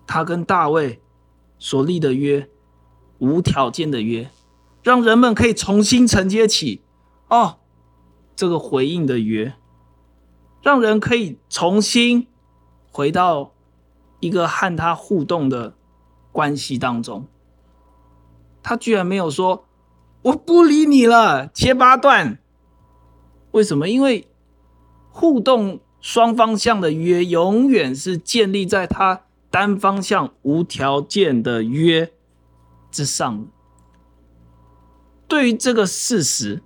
[0.07, 1.01] 他跟大卫
[1.59, 2.49] 所立的约，
[3.19, 4.31] 无条件的约，
[4.83, 6.83] 让人们可以重新承接起
[7.29, 7.59] 哦
[8.35, 9.55] 这个回应的约。
[10.63, 12.29] 让人可以重新
[12.93, 13.53] 回到
[14.21, 15.75] 一个和他互动的
[16.31, 17.27] 关系当中。
[18.63, 19.67] 他居然没有说
[20.23, 22.39] “我不理你了，切八段”。
[23.53, 23.89] 为什么？
[23.89, 24.29] 因为
[25.11, 32.13] 互动双方向的约永远是建立在他单方向无条件的约
[32.91, 33.47] 之上。
[35.27, 36.63] 对于这个事实。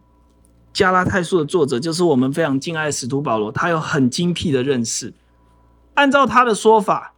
[0.72, 5.14] 加拉太书的作者就是我们非常敬爱的使徒保罗，他有很精辟的认识。
[5.94, 7.14] 按照他的说法，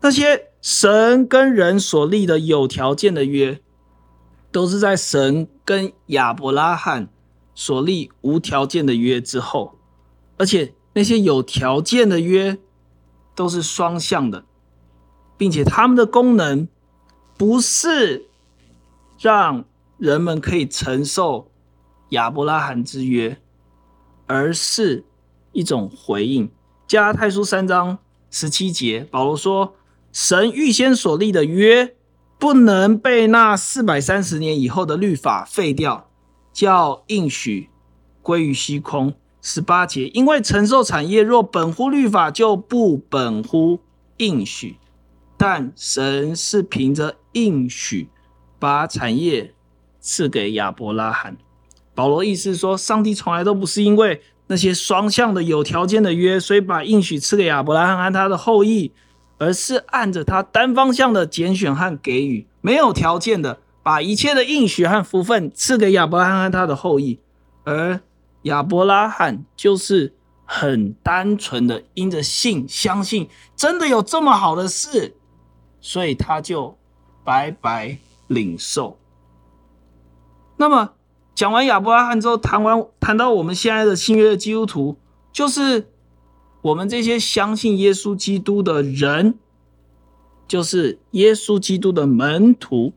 [0.00, 3.60] 那些神跟人所立的有条件的约，
[4.50, 7.10] 都是在神跟亚伯拉罕
[7.54, 9.78] 所立无条件的约之后，
[10.38, 12.58] 而且那些有条件的约
[13.34, 14.44] 都是双向的，
[15.36, 16.68] 并且他们的功能
[17.36, 18.26] 不是
[19.18, 19.64] 让
[19.98, 21.50] 人们可以承受
[22.10, 23.40] 亚伯拉罕之约，
[24.26, 25.04] 而是
[25.52, 26.50] 一种回应。
[26.86, 27.98] 加泰书三章
[28.30, 29.74] 十七节，保罗说
[30.12, 31.96] ：“神预先所立的约，
[32.38, 36.10] 不能被那四百三十年以后的律法废掉，
[36.52, 37.68] 叫应许
[38.22, 43.80] 归于虚空。”十八节，因为承受产业若本乎律法，就不本乎
[44.18, 44.76] 应许；
[45.36, 48.08] 但神是凭着应许，
[48.60, 49.52] 把产业
[49.98, 51.36] 赐给亚伯拉罕。
[51.92, 58.92] 保罗意思说，上帝从来都不是因为那些双向的有条件的约，所以把应许赐给亚伯拉罕和他的后裔，
[59.38, 67.18] 而是按着他单方向的拣选和给予，没有条件的把一切的应许和福分赐给亚伯拉罕和他的后裔，
[67.64, 68.00] 而。
[68.42, 75.14] 亚伯拉罕就是很单纯的，因着信相信真的有这么好的事，
[75.80, 76.76] 所以他就
[77.22, 78.98] 白白领受。
[80.56, 80.94] 那么
[81.36, 84.96] 讲完亚伯拉罕之后，谈完谈到我们现在的新约的基督徒，
[85.32, 85.86] 就是
[86.62, 89.38] 我们这些相信耶稣基督的人，
[90.48, 92.92] 就是耶稣基督的门徒，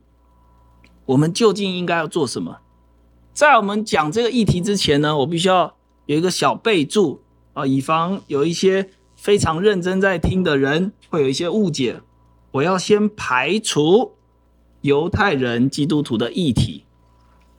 [1.06, 2.58] 我们究竟应该要做什么？
[3.32, 5.76] 在我们讲这个议题之前呢，我必须要
[6.06, 7.22] 有一个小备注
[7.54, 12.00] 啊，以防有一些非常认真在听的人会有一些误解。
[12.52, 14.12] 我要先排除
[14.80, 16.84] 犹太人基督徒的议题，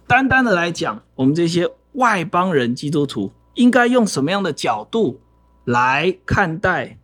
[0.07, 5.19] 单单的来讲，我们这些外邦人基督徒应该用什么样的角度
[5.65, 6.99] 来看待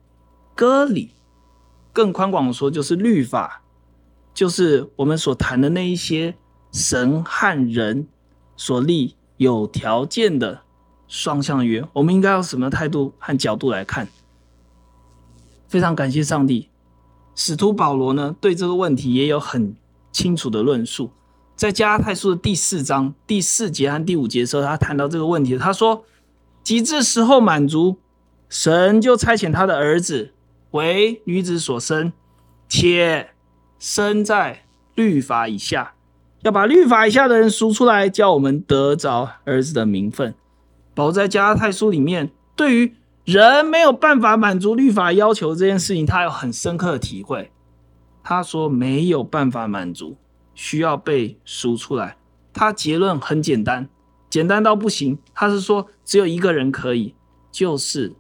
[0.55, 1.11] 割礼？
[1.91, 3.62] 更宽广的说，就是律法，
[4.33, 6.35] 就是我们所谈的那一些
[6.71, 8.07] 神和人。
[8.55, 10.61] 所立有条件的
[11.07, 14.07] 双向约，我们应该用什么态度和角度来看？
[15.67, 16.69] 非常感谢上帝，
[17.33, 19.75] 使徒保罗呢，对这个问题也有很
[20.11, 21.09] 清楚的论述。
[21.55, 26.05] 在加拉太书的第四章第四节和第五节的时候，他谈到这个问题，他说
[26.63, 27.97] ：“及至时候满足，
[28.49, 30.31] 神就差遣他的儿子
[30.71, 32.13] 为女子所生，
[32.69, 33.31] 且
[33.83, 34.63] 生在
[34.95, 35.93] 律法以下。”
[36.43, 40.33] 要把律法以下的人赎出来，叫我们得着儿子的名分。
[40.93, 42.93] 保在加拉太书里面，对于
[43.25, 47.51] 人没有办法满足律法要求这件事情，他有很深刻的体会。
[48.23, 50.15] 他说没有办法满足，
[50.55, 52.15] 需要被赎出来。
[52.53, 53.89] 他结论很简单，
[54.29, 55.17] 简单到不行。
[55.33, 57.15] 他是说只有一个人可以，
[57.51, 58.13] 就是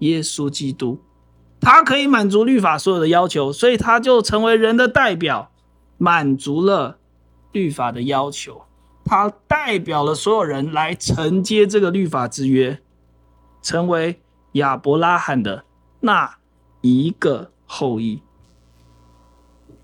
[0.00, 0.98] 耶稣基督，
[1.60, 5.50] 他可以满足律法所有的要求，所以他就成为人的代表，
[5.98, 6.98] 满足了。
[7.52, 8.66] 律法的要求，
[9.02, 12.82] 他代表了所有人来承接这个律法之约，
[13.62, 14.20] 成为
[14.52, 15.64] 亚伯拉罕的
[16.00, 16.36] 那
[16.82, 18.20] 一个后裔。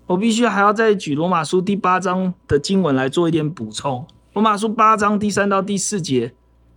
[0.05, 4.05] 我必须还要再举罗马书第八章的经文来做一点补充。
[4.33, 6.35] 罗马书八章第三到第四节，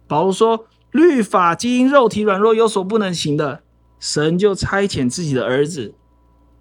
[0.09, 3.61] 保罗说：“律法既因肉体软弱有所不能行的，
[3.99, 5.95] 神就差遣自己的儿子，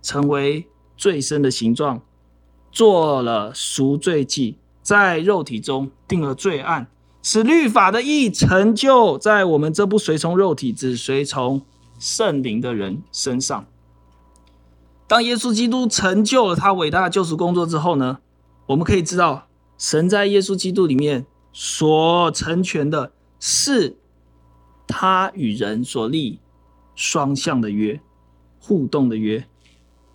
[0.01, 0.67] 成为
[0.97, 2.01] 最深的形状。”
[2.71, 6.87] 做了赎罪祭，在肉体中定了罪案，
[7.23, 11.61] 使律法的义成就在我们这不随从肉体，只随从
[11.97, 13.65] 圣灵的人身上。
[15.07, 18.19] 当耶稣基督成就了他伟大的救赎工作之后呢，
[18.65, 23.95] 我们可以知道，神在耶稣基督里面所成全的是
[24.85, 26.39] 他与人所立
[26.95, 27.99] 双向的约，
[28.59, 29.45] 互动的约，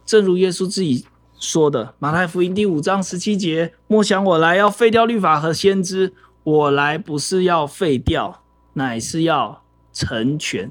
[0.04, 1.06] 正如耶稣自己。
[1.38, 6.12] 说的马太福音第五章十七节，莫想我来要废掉律法和先知，
[6.44, 8.42] 我来不是要废掉，
[8.74, 10.70] 乃是要成全。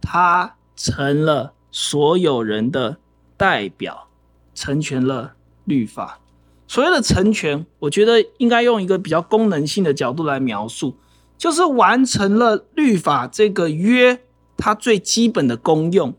[0.00, 2.98] 他成了所有人的
[3.36, 4.06] 代表，
[4.54, 5.32] 成全了
[5.64, 6.20] 律法。
[6.68, 10.96] 所谓的成全，我觉得应该用一个比较功能性的角度来描述，
[11.36, 14.22] 就是完成了律法这个约，
[14.64, 16.14] 它最基本的功用。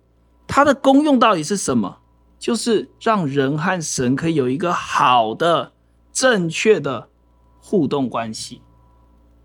[0.45, 1.97] 它的功用到底是什么？
[2.37, 5.71] 就是让人和神可以有一个好的、
[6.13, 7.09] 正确的
[7.59, 8.61] 互动关系。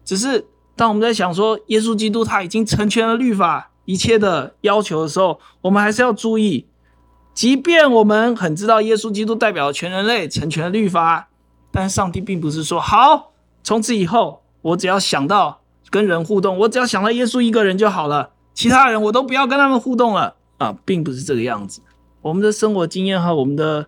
[0.04, 0.46] 只是
[0.76, 6.66] 当我们在想说耶稣基督他已经成全了律法一切的要求的时候，我们还是要注意，
[7.32, 11.30] 即便我们很知道耶稣基督代表全人类成全了律法，
[11.72, 13.32] 但上帝并不是说好，
[13.62, 21.80] 从此以后我只要想到跟人互动，我只要想到耶稣一个人就好了，其他人我都不要跟他们互动了啊，并不是这个样子。
[22.20, 23.86] 我们的生活经验和我们的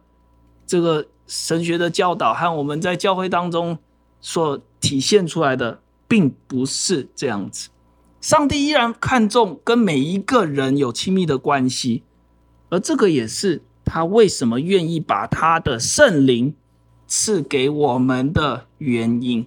[0.66, 3.76] 这个神学的教导，和我们在教会当中
[4.22, 7.68] 所体现出来的，并不是这样子。
[8.22, 12.04] 上帝依然看重跟每一个人有亲密的关系，
[12.70, 16.54] 而这个也是他为什么愿意把他的圣灵
[17.06, 19.46] 赐给我们的原因，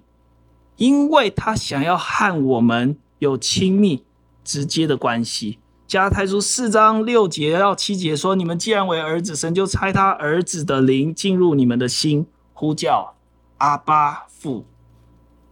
[0.77, 4.03] 因为他想要和我们有亲密
[4.45, 5.59] 直接的关系。
[5.87, 13.15] 加太书四章六节到七节说：“你们既然为儿子，神就差他儿子的灵进入你们的心，呼叫
[13.57, 14.65] 阿巴父。”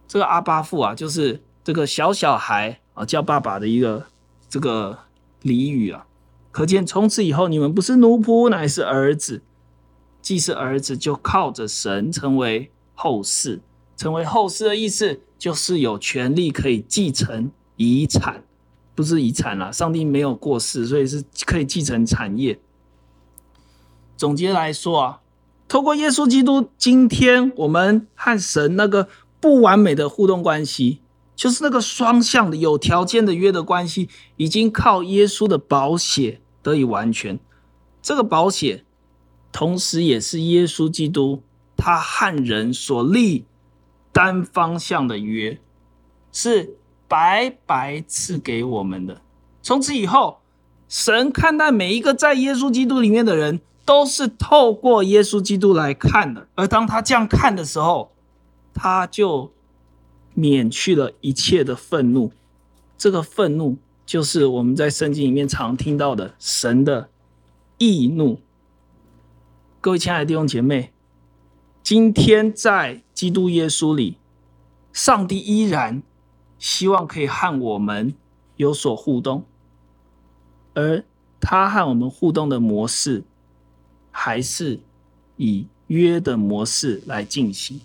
[0.06, 4.06] 这个阿巴父啊，就是这个小小孩啊叫爸爸的一个
[4.48, 5.00] 这个
[5.42, 6.06] 俚语啊。
[6.52, 9.42] 可见从此以后，你们不是奴仆，乃是儿子。
[10.22, 13.60] 既是儿子，就靠着神成为后世。
[13.96, 18.43] 成为后世的意思，就是有权利可以继承遗产。
[18.94, 22.60] 不是遗产啦，上帝没有过世，所以是可以继承产业。
[24.16, 25.20] 总结来说啊，
[25.66, 29.08] 透过耶稣基督，今天我们和神那个
[29.40, 31.00] 不完美的互动关系，
[31.34, 37.40] 就是那个双向的、有条件的约的关系，已经靠耶稣的保险得以完全。
[38.00, 38.84] 这个保险，
[39.50, 41.42] 同时也是耶稣基督
[41.76, 43.46] 他和人所立
[44.12, 45.58] 单方向的约，
[46.30, 46.76] 是。
[47.08, 49.20] 白白赐给我们的。
[49.62, 50.40] 从此以后，
[50.88, 56.46] 神看待每一个在耶稣基督里面的人，都是透过耶稣基督来看的。
[56.54, 58.12] 而当他这样看的时候，
[58.72, 59.52] 他就
[60.34, 62.32] 免去了一切的愤怒。
[62.96, 67.08] 这个愤怒，就是我们在圣经里面常听到的神的
[67.78, 68.40] 易怒。
[69.80, 70.92] 各位亲爱的弟兄姐妹，
[71.82, 74.18] 今天在基督耶稣里，
[74.92, 76.02] 上帝依然。
[76.64, 78.14] 希望可以和我们
[78.56, 79.44] 有所互动，
[80.72, 81.04] 而
[81.38, 83.22] 他和我们互动的模式，
[84.10, 84.80] 还是
[85.36, 87.82] 以约的模式来进行。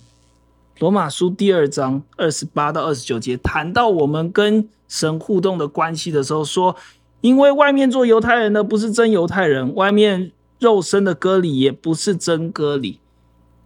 [0.78, 6.78] 罗马书第二章二十八到二十九节谈到我们跟神互动的关系的时候，说：
[7.20, 13.02] 因为外面做犹太人的不是真犹太人，外面肉身的割礼也不是真割礼，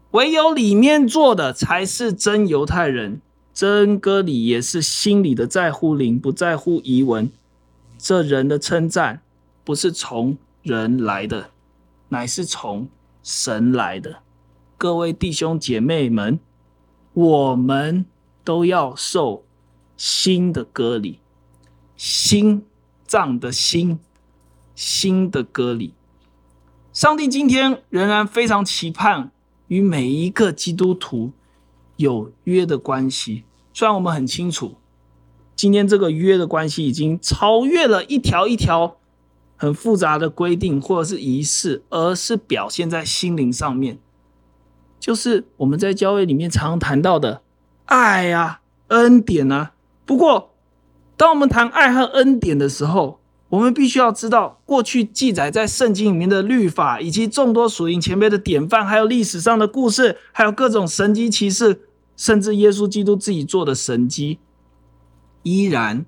[0.09, 3.22] 唯有里面做的才是真犹太人。
[3.54, 7.32] 真割礼也是心里的在乎灵，不在乎仪文。
[7.99, 9.22] 这人的称赞
[9.64, 11.51] 不是从人来的，
[12.10, 12.88] 乃是从
[13.22, 14.24] 神来的。
[14.78, 16.39] 各位弟兄姐妹们，
[17.14, 18.06] 我们
[18.43, 19.45] 都要受
[19.95, 21.20] 心的割礼，
[21.95, 22.66] 心
[23.06, 23.99] 脏的心，
[24.74, 25.93] 心的割礼。
[26.91, 29.32] 上帝今天仍然非常期盼
[29.68, 31.32] 与每一个基督徒。
[31.97, 34.75] 有约的关系，虽然我们很清楚，
[35.55, 38.97] 今天这个约的关系已经超越了一条一条
[39.55, 43.99] 很复杂的规定或者是仪式，而是表现在心灵上面，
[44.99, 47.41] 就是我们在教会里面常谈到的
[47.85, 49.73] 爱啊、恩典啊。
[50.05, 50.51] 不过，
[51.15, 53.19] 当我们谈爱和恩典的时候，
[53.54, 61.82] 我们必须要知道，过去记载在圣经里面的律法，以及众多属灵前辈的典范，还有历史上的故事，还有各种神迹奇事，
[62.18, 64.39] 甚至耶稣基督自己做的神迹，
[65.43, 66.04] 依然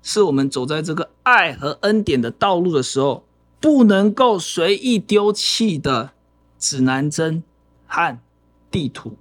[0.00, 3.24] 是我们走在这个爱和恩典的道路的时候，
[3.60, 6.12] 不能够随意丢弃的
[6.56, 7.42] 指南针
[7.88, 8.16] 和
[8.70, 9.16] 地图。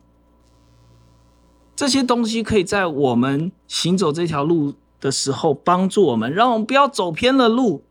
[1.76, 7.83] 这些东西可以在我们行走这条路的时候，帮助我们，让我们不要走偏了路，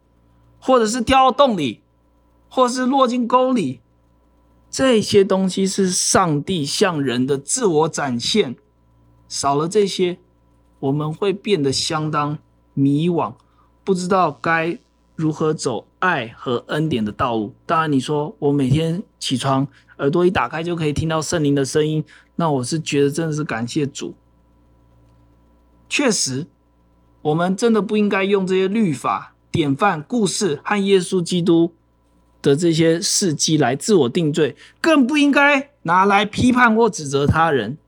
[0.58, 1.82] 或者是掉到洞里，
[2.48, 3.80] 或是落进沟里。
[4.70, 8.56] 这些东西是上帝向人的自我展现。
[9.28, 10.18] 少了这些，
[10.80, 12.38] 我们会变得相当
[12.72, 13.34] 迷惘，
[13.84, 14.76] 不知道该
[15.14, 17.54] 如何走爱和恩典的道路。
[17.64, 24.14] 当然，你说我每天起床，耳朵一打开就可以听到圣灵的声音，那我是觉得真的是感谢主。
[25.88, 26.46] 确实。
[27.24, 31.72] 我们真的不应该用这些律法、典范、故事和耶稣基督
[32.42, 37.78] 的这些事迹来自我定罪，更不应该拿来批判或指责他人。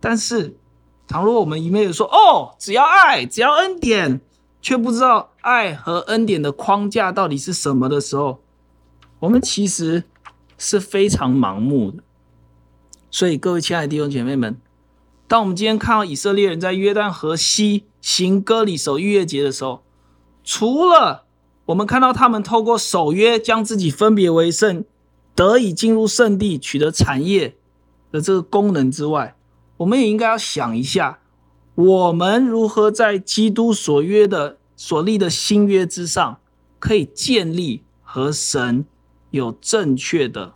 [0.00, 0.56] 但是，
[1.06, 4.22] 倘若我们一昧的说“哦，只要爱，只要恩典”，
[4.62, 8.40] 却不知道爱和恩典的框架到底是什么的时候，
[9.18, 10.04] 我们其实
[10.56, 12.02] 是非常盲目的。
[13.10, 14.58] 所以，各位亲爱的弟兄姐妹们，
[15.28, 19.82] 当我们今天看到以色列人在约旦河西，行割礼守逾越节的时候，
[20.42, 21.26] 除了
[21.66, 24.86] 我们看到他们透过守约将自己分别为圣，
[25.34, 27.58] 得以进入圣地取得产业
[28.10, 29.36] 的这个功能之外，
[29.76, 31.18] 我们也应该要想一下，
[31.74, 36.40] 我们如何在基督所约的所立的新约之上，
[36.78, 38.86] 可以建立和神
[39.30, 40.54] 有正确的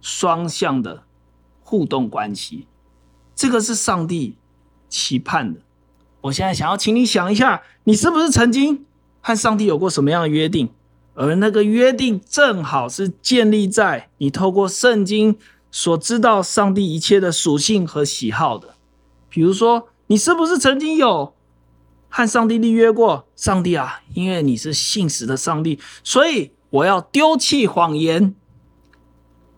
[0.00, 1.04] 双向的
[1.62, 2.66] 互动关系。
[3.34, 4.36] 这个是上帝
[4.88, 5.60] 期盼的。
[6.22, 8.84] 我现在想要请你想一下，你是不是曾经
[9.20, 10.70] 和上帝有过什么样的约定？
[11.14, 15.38] 而那个约定正好是建立在你透过圣经
[15.70, 18.74] 所知道上帝一切的属性和喜好的。
[19.28, 21.34] 比如说，你是不是曾经有
[22.08, 23.28] 和上帝立约过？
[23.36, 28.34] 上帝啊，因为你是信实的上帝，所以我要丢弃谎言。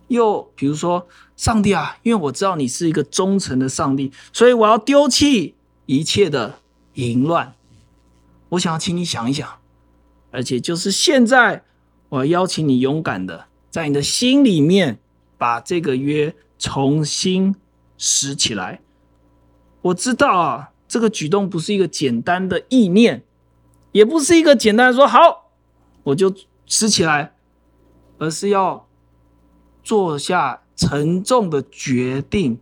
[0.09, 1.07] 又比如说，
[1.37, 6.61] 上帝啊，因为我知道你是一个忠诚的上帝，所以我要丢弃一切的
[6.95, 7.55] 淫乱。
[8.51, 9.49] 我想要请你想一想。
[10.33, 11.65] 而且就是现在，
[12.11, 14.99] 我要邀请你勇敢的，在你的心里面
[15.39, 17.55] 把这个约重新
[17.97, 18.81] 拾起来。
[19.81, 23.23] 我知道啊，这个举动不是一个简单的意念，
[23.93, 25.53] 也不是一个简单的说好
[26.03, 26.35] 我就
[26.67, 27.35] 拾起来，
[28.19, 28.87] 而是要
[29.83, 32.59] 坐下沉重的决定，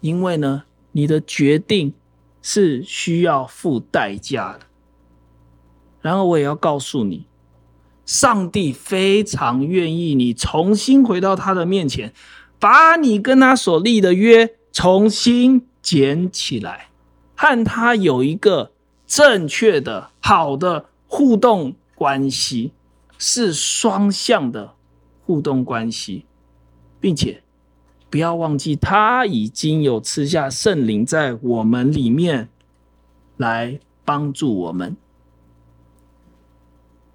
[0.00, 1.92] 因为呢，你的决定
[2.40, 4.60] 是需要付代价的。
[6.00, 7.26] 然后我也要告诉你，
[8.04, 12.12] 上帝非常愿意你重新回到他的面前，
[12.58, 16.88] 把你跟他所立的约重新捡起来，
[17.34, 18.70] 和他有一个
[19.06, 22.72] 正确的、好的互动关系，
[23.18, 24.74] 是双向的
[25.24, 26.24] 互动关系，
[27.06, 27.40] 并且
[28.10, 32.48] 不要忘记，他已经有吃下圣灵在我们里面
[33.36, 34.96] 来帮助我们。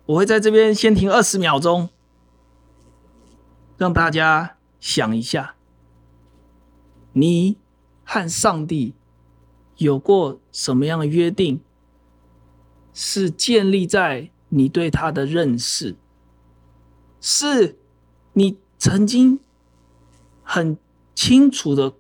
[0.06, 1.90] 我会在这边先停二十秒钟，
[3.78, 5.56] 让大家想一下，
[7.12, 7.58] 你
[8.06, 8.94] 和上帝
[9.76, 11.60] 有过什么样的约定？
[12.94, 15.98] 是建立在你对他的认识，
[17.20, 17.78] 是
[18.32, 19.38] 你曾经
[20.44, 20.78] 很
[21.14, 21.94] 清楚的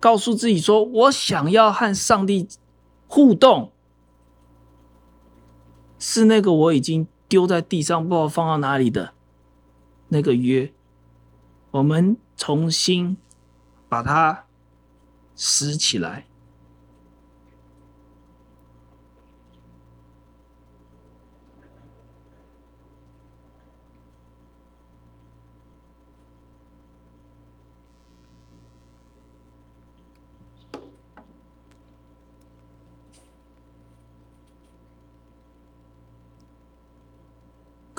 [0.00, 2.48] 告诉自己说：“我想要和上帝
[3.06, 3.72] 互动。”
[5.98, 9.14] 是那个我已经丢在地上，不知道放到哪里的
[10.08, 10.72] 那个约，
[11.70, 13.16] 我们重新
[13.88, 14.46] 把它
[15.36, 16.26] 拾起来。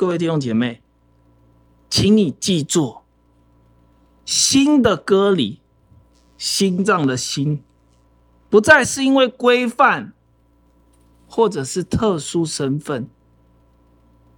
[0.04, 0.82] 各位弟兄姐妹，
[1.89, 2.97] 请你记住，
[4.26, 5.62] 新的割礼，
[6.38, 7.64] 心脏的心，
[8.49, 10.12] 不再是因为规范
[11.26, 13.10] 或者是特殊身份，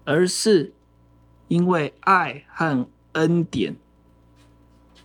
[0.03, 0.71] 而是
[1.47, 3.75] 因为爱和恩典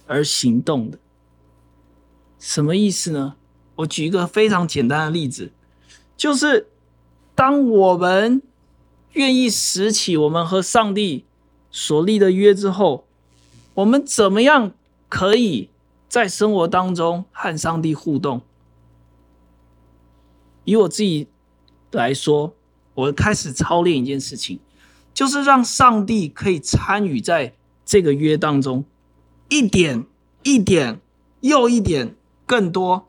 [0.06, 0.98] 而行动的。
[2.38, 3.36] 什么意思呢？
[3.76, 5.52] 我举一个非常简单的例子，
[6.18, 6.68] 就是
[7.34, 8.42] 当我们
[9.12, 11.24] 愿意拾起我们和上帝
[11.70, 13.06] 所立的约之后，
[13.74, 14.72] 我们怎么样
[15.08, 15.68] 可以
[16.08, 18.42] 在生活当中和上帝互动？
[20.64, 21.26] 以我自己
[21.90, 22.54] 来说，
[22.94, 24.60] 我开始操练一件事情，
[25.12, 27.54] 就是让上帝可以参与在
[27.84, 28.84] 这个约当中，
[29.48, 30.06] 一点
[30.44, 31.00] 一点
[31.40, 32.14] 又一点
[32.46, 33.08] 更多，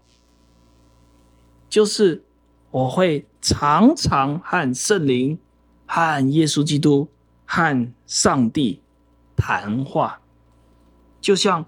[1.69, 2.23] 就是
[2.71, 5.37] 我会常常和圣灵。
[5.93, 7.09] 和耶稣基督、
[7.45, 8.79] 和上帝
[9.35, 10.21] 谈话，
[11.19, 11.65] 就像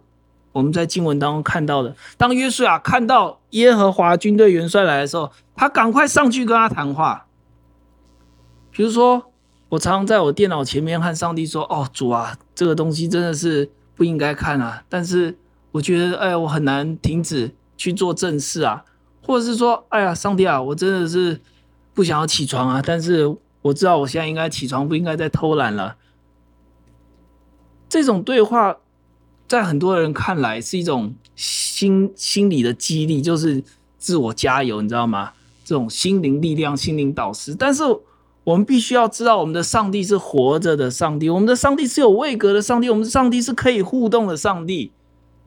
[0.53, 7.25] 我们在经文当中看到的，当约书亚看到耶和华军队元帅来的时候，他赶快上去跟他谈话。
[8.71, 9.33] 比如说，
[9.67, 15.37] 我常常在我电脑前面和上帝说：“哦，主啊，这个东西真的是不应该看啊！”但是
[15.73, 18.85] 我觉得，哎，我很难停止去做正事啊，
[19.21, 21.41] 或者是说，哎呀，上帝啊，我真的是
[21.93, 23.35] 不想要起床啊，但是。
[23.63, 25.95] 我知道我现在应该起床，不应该再偷懒了。
[27.87, 28.77] 这种对话，
[29.47, 33.63] 在很多人看来是一种心心理的激励，就是
[33.97, 35.31] 自我加油，你知道吗？
[35.63, 37.55] 这种心灵力量、心灵导师。
[37.55, 37.83] 但是
[38.43, 44.91] 我们必须要知道，我们的上帝是活着的上帝，我们的上帝是有位格的上帝，我们的上帝是可以互动的上帝，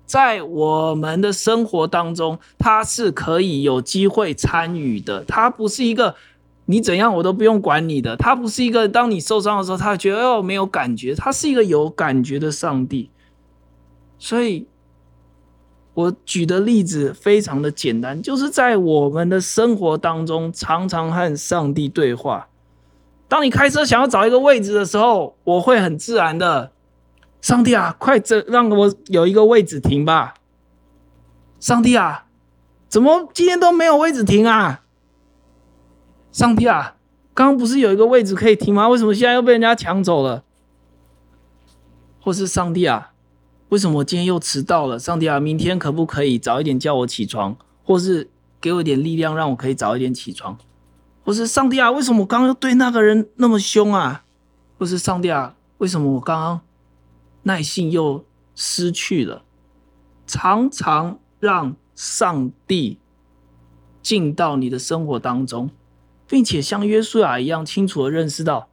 [0.06, 6.14] 在我们的生活当中，他是可以有机会参与的，他不是一个。
[6.66, 13.10] 你怎样我都不用管你的，他不是一个当你受伤的时候，他觉得哦没有感觉，他是一个有感觉的上帝。
[14.18, 14.66] 所以，
[15.94, 22.48] 我举的例子非常的简单，就是在我们的生活当中，常常和上帝对话。
[23.28, 26.72] 当你开车想要找一个位置的时候，我会很自然的，
[27.40, 30.34] 上帝啊，快这让我有一个位置停吧。
[31.60, 32.26] 上帝啊，
[32.88, 34.82] 怎么今天都没有位置停啊？
[36.36, 36.96] 上帝啊，
[37.32, 38.90] 刚刚不是有一个位置可以停吗？
[38.90, 40.44] 为什么现在又被人家抢走了？
[42.20, 43.14] 或是上帝啊，
[43.70, 44.98] 为什么我今天又迟到了？
[44.98, 47.56] 上帝啊，明天可不可以早一点叫我起床？
[47.82, 48.28] 或是
[48.60, 50.58] 给我一点力量，让我可以早一点起床？
[51.24, 54.24] 或是上帝啊，为什么我刚刚对那个人那么凶啊？
[54.78, 56.60] 或是上帝啊，为什么我刚刚
[57.44, 58.22] 耐性又
[58.54, 59.42] 失去了？
[60.26, 62.98] 常常让上帝
[64.02, 65.70] 进到你的生活当中，
[66.28, 68.68] 并且像约书亚一样清楚地认识到，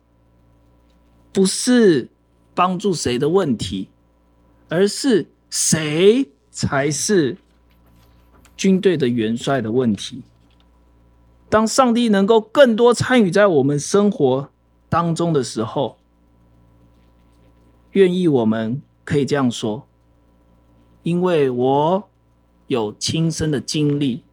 [1.32, 2.10] 不是
[2.54, 3.90] 帮助谁的问题，
[4.70, 7.38] 而是谁才是
[8.56, 10.24] 军队的元帅的问题。
[11.50, 14.50] 当上帝能够更多参与在我们生活
[14.90, 15.98] 当中的时候，
[17.92, 19.88] 愿意我们可以这样说。
[21.04, 22.10] 因为我
[22.68, 24.24] 有亲身的经历，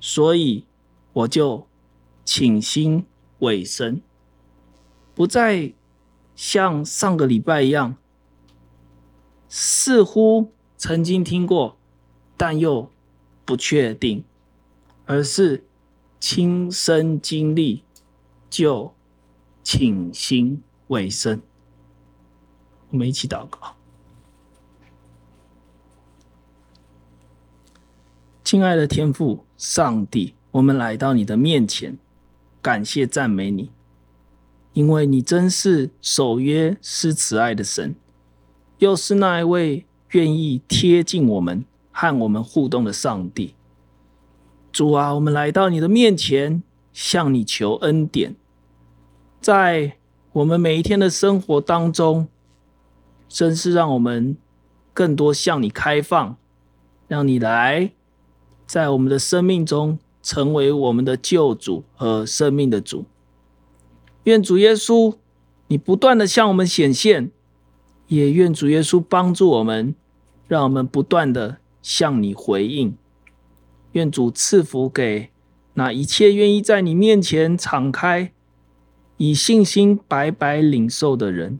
[0.00, 0.64] 所以
[1.12, 1.66] 我就
[2.24, 3.04] 倾心
[3.40, 4.00] 委身，
[5.14, 5.72] 不再
[6.34, 7.96] 像上个礼拜一样，
[9.48, 11.76] 似乎曾经听过，
[12.36, 12.90] 但又
[13.44, 14.24] 不确定，
[15.04, 15.64] 而是
[16.18, 17.82] 亲身经历
[18.48, 18.94] 就
[19.62, 21.42] 倾心委身。
[22.90, 23.76] 我们一起祷告。
[28.44, 31.96] 亲爱的天父上帝，我们来到你的面前，
[32.62, 33.72] 感谢赞美你，
[34.72, 37.96] 因为你真是守约施慈爱的神，
[38.78, 43.56] 又是那一位愿意贴近我们和我们互动的上帝。
[44.70, 48.36] 主啊，我们来到你的面前，向你求恩典，
[49.40, 49.96] 在
[50.32, 52.28] 我们每一天的生活当中，
[53.28, 54.36] 真是让我们
[54.94, 56.36] 更多向你开放，
[57.08, 57.90] 让你来。
[58.64, 63.04] 在我们的生命中，成为我们的救主和生命的主。
[64.24, 65.16] 愿主耶稣，
[65.66, 67.30] 你不断的向我们显现，
[68.06, 69.94] 也愿主耶稣帮助我们，
[70.46, 72.96] 让我们不断的向你回应。
[73.92, 75.30] 愿主赐福给
[75.74, 78.32] 那一切愿意在你面前敞开，
[79.16, 81.58] 以信心白白领受的人，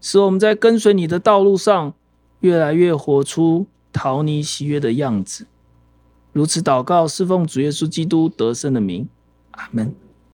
[0.00, 1.94] 使我们在跟随你的道路上，
[2.40, 5.46] 越来越活出讨你喜悦的样子。
[6.34, 9.08] 如此祷告，侍奉主耶稣基督得胜的名，
[9.52, 9.94] 阿门。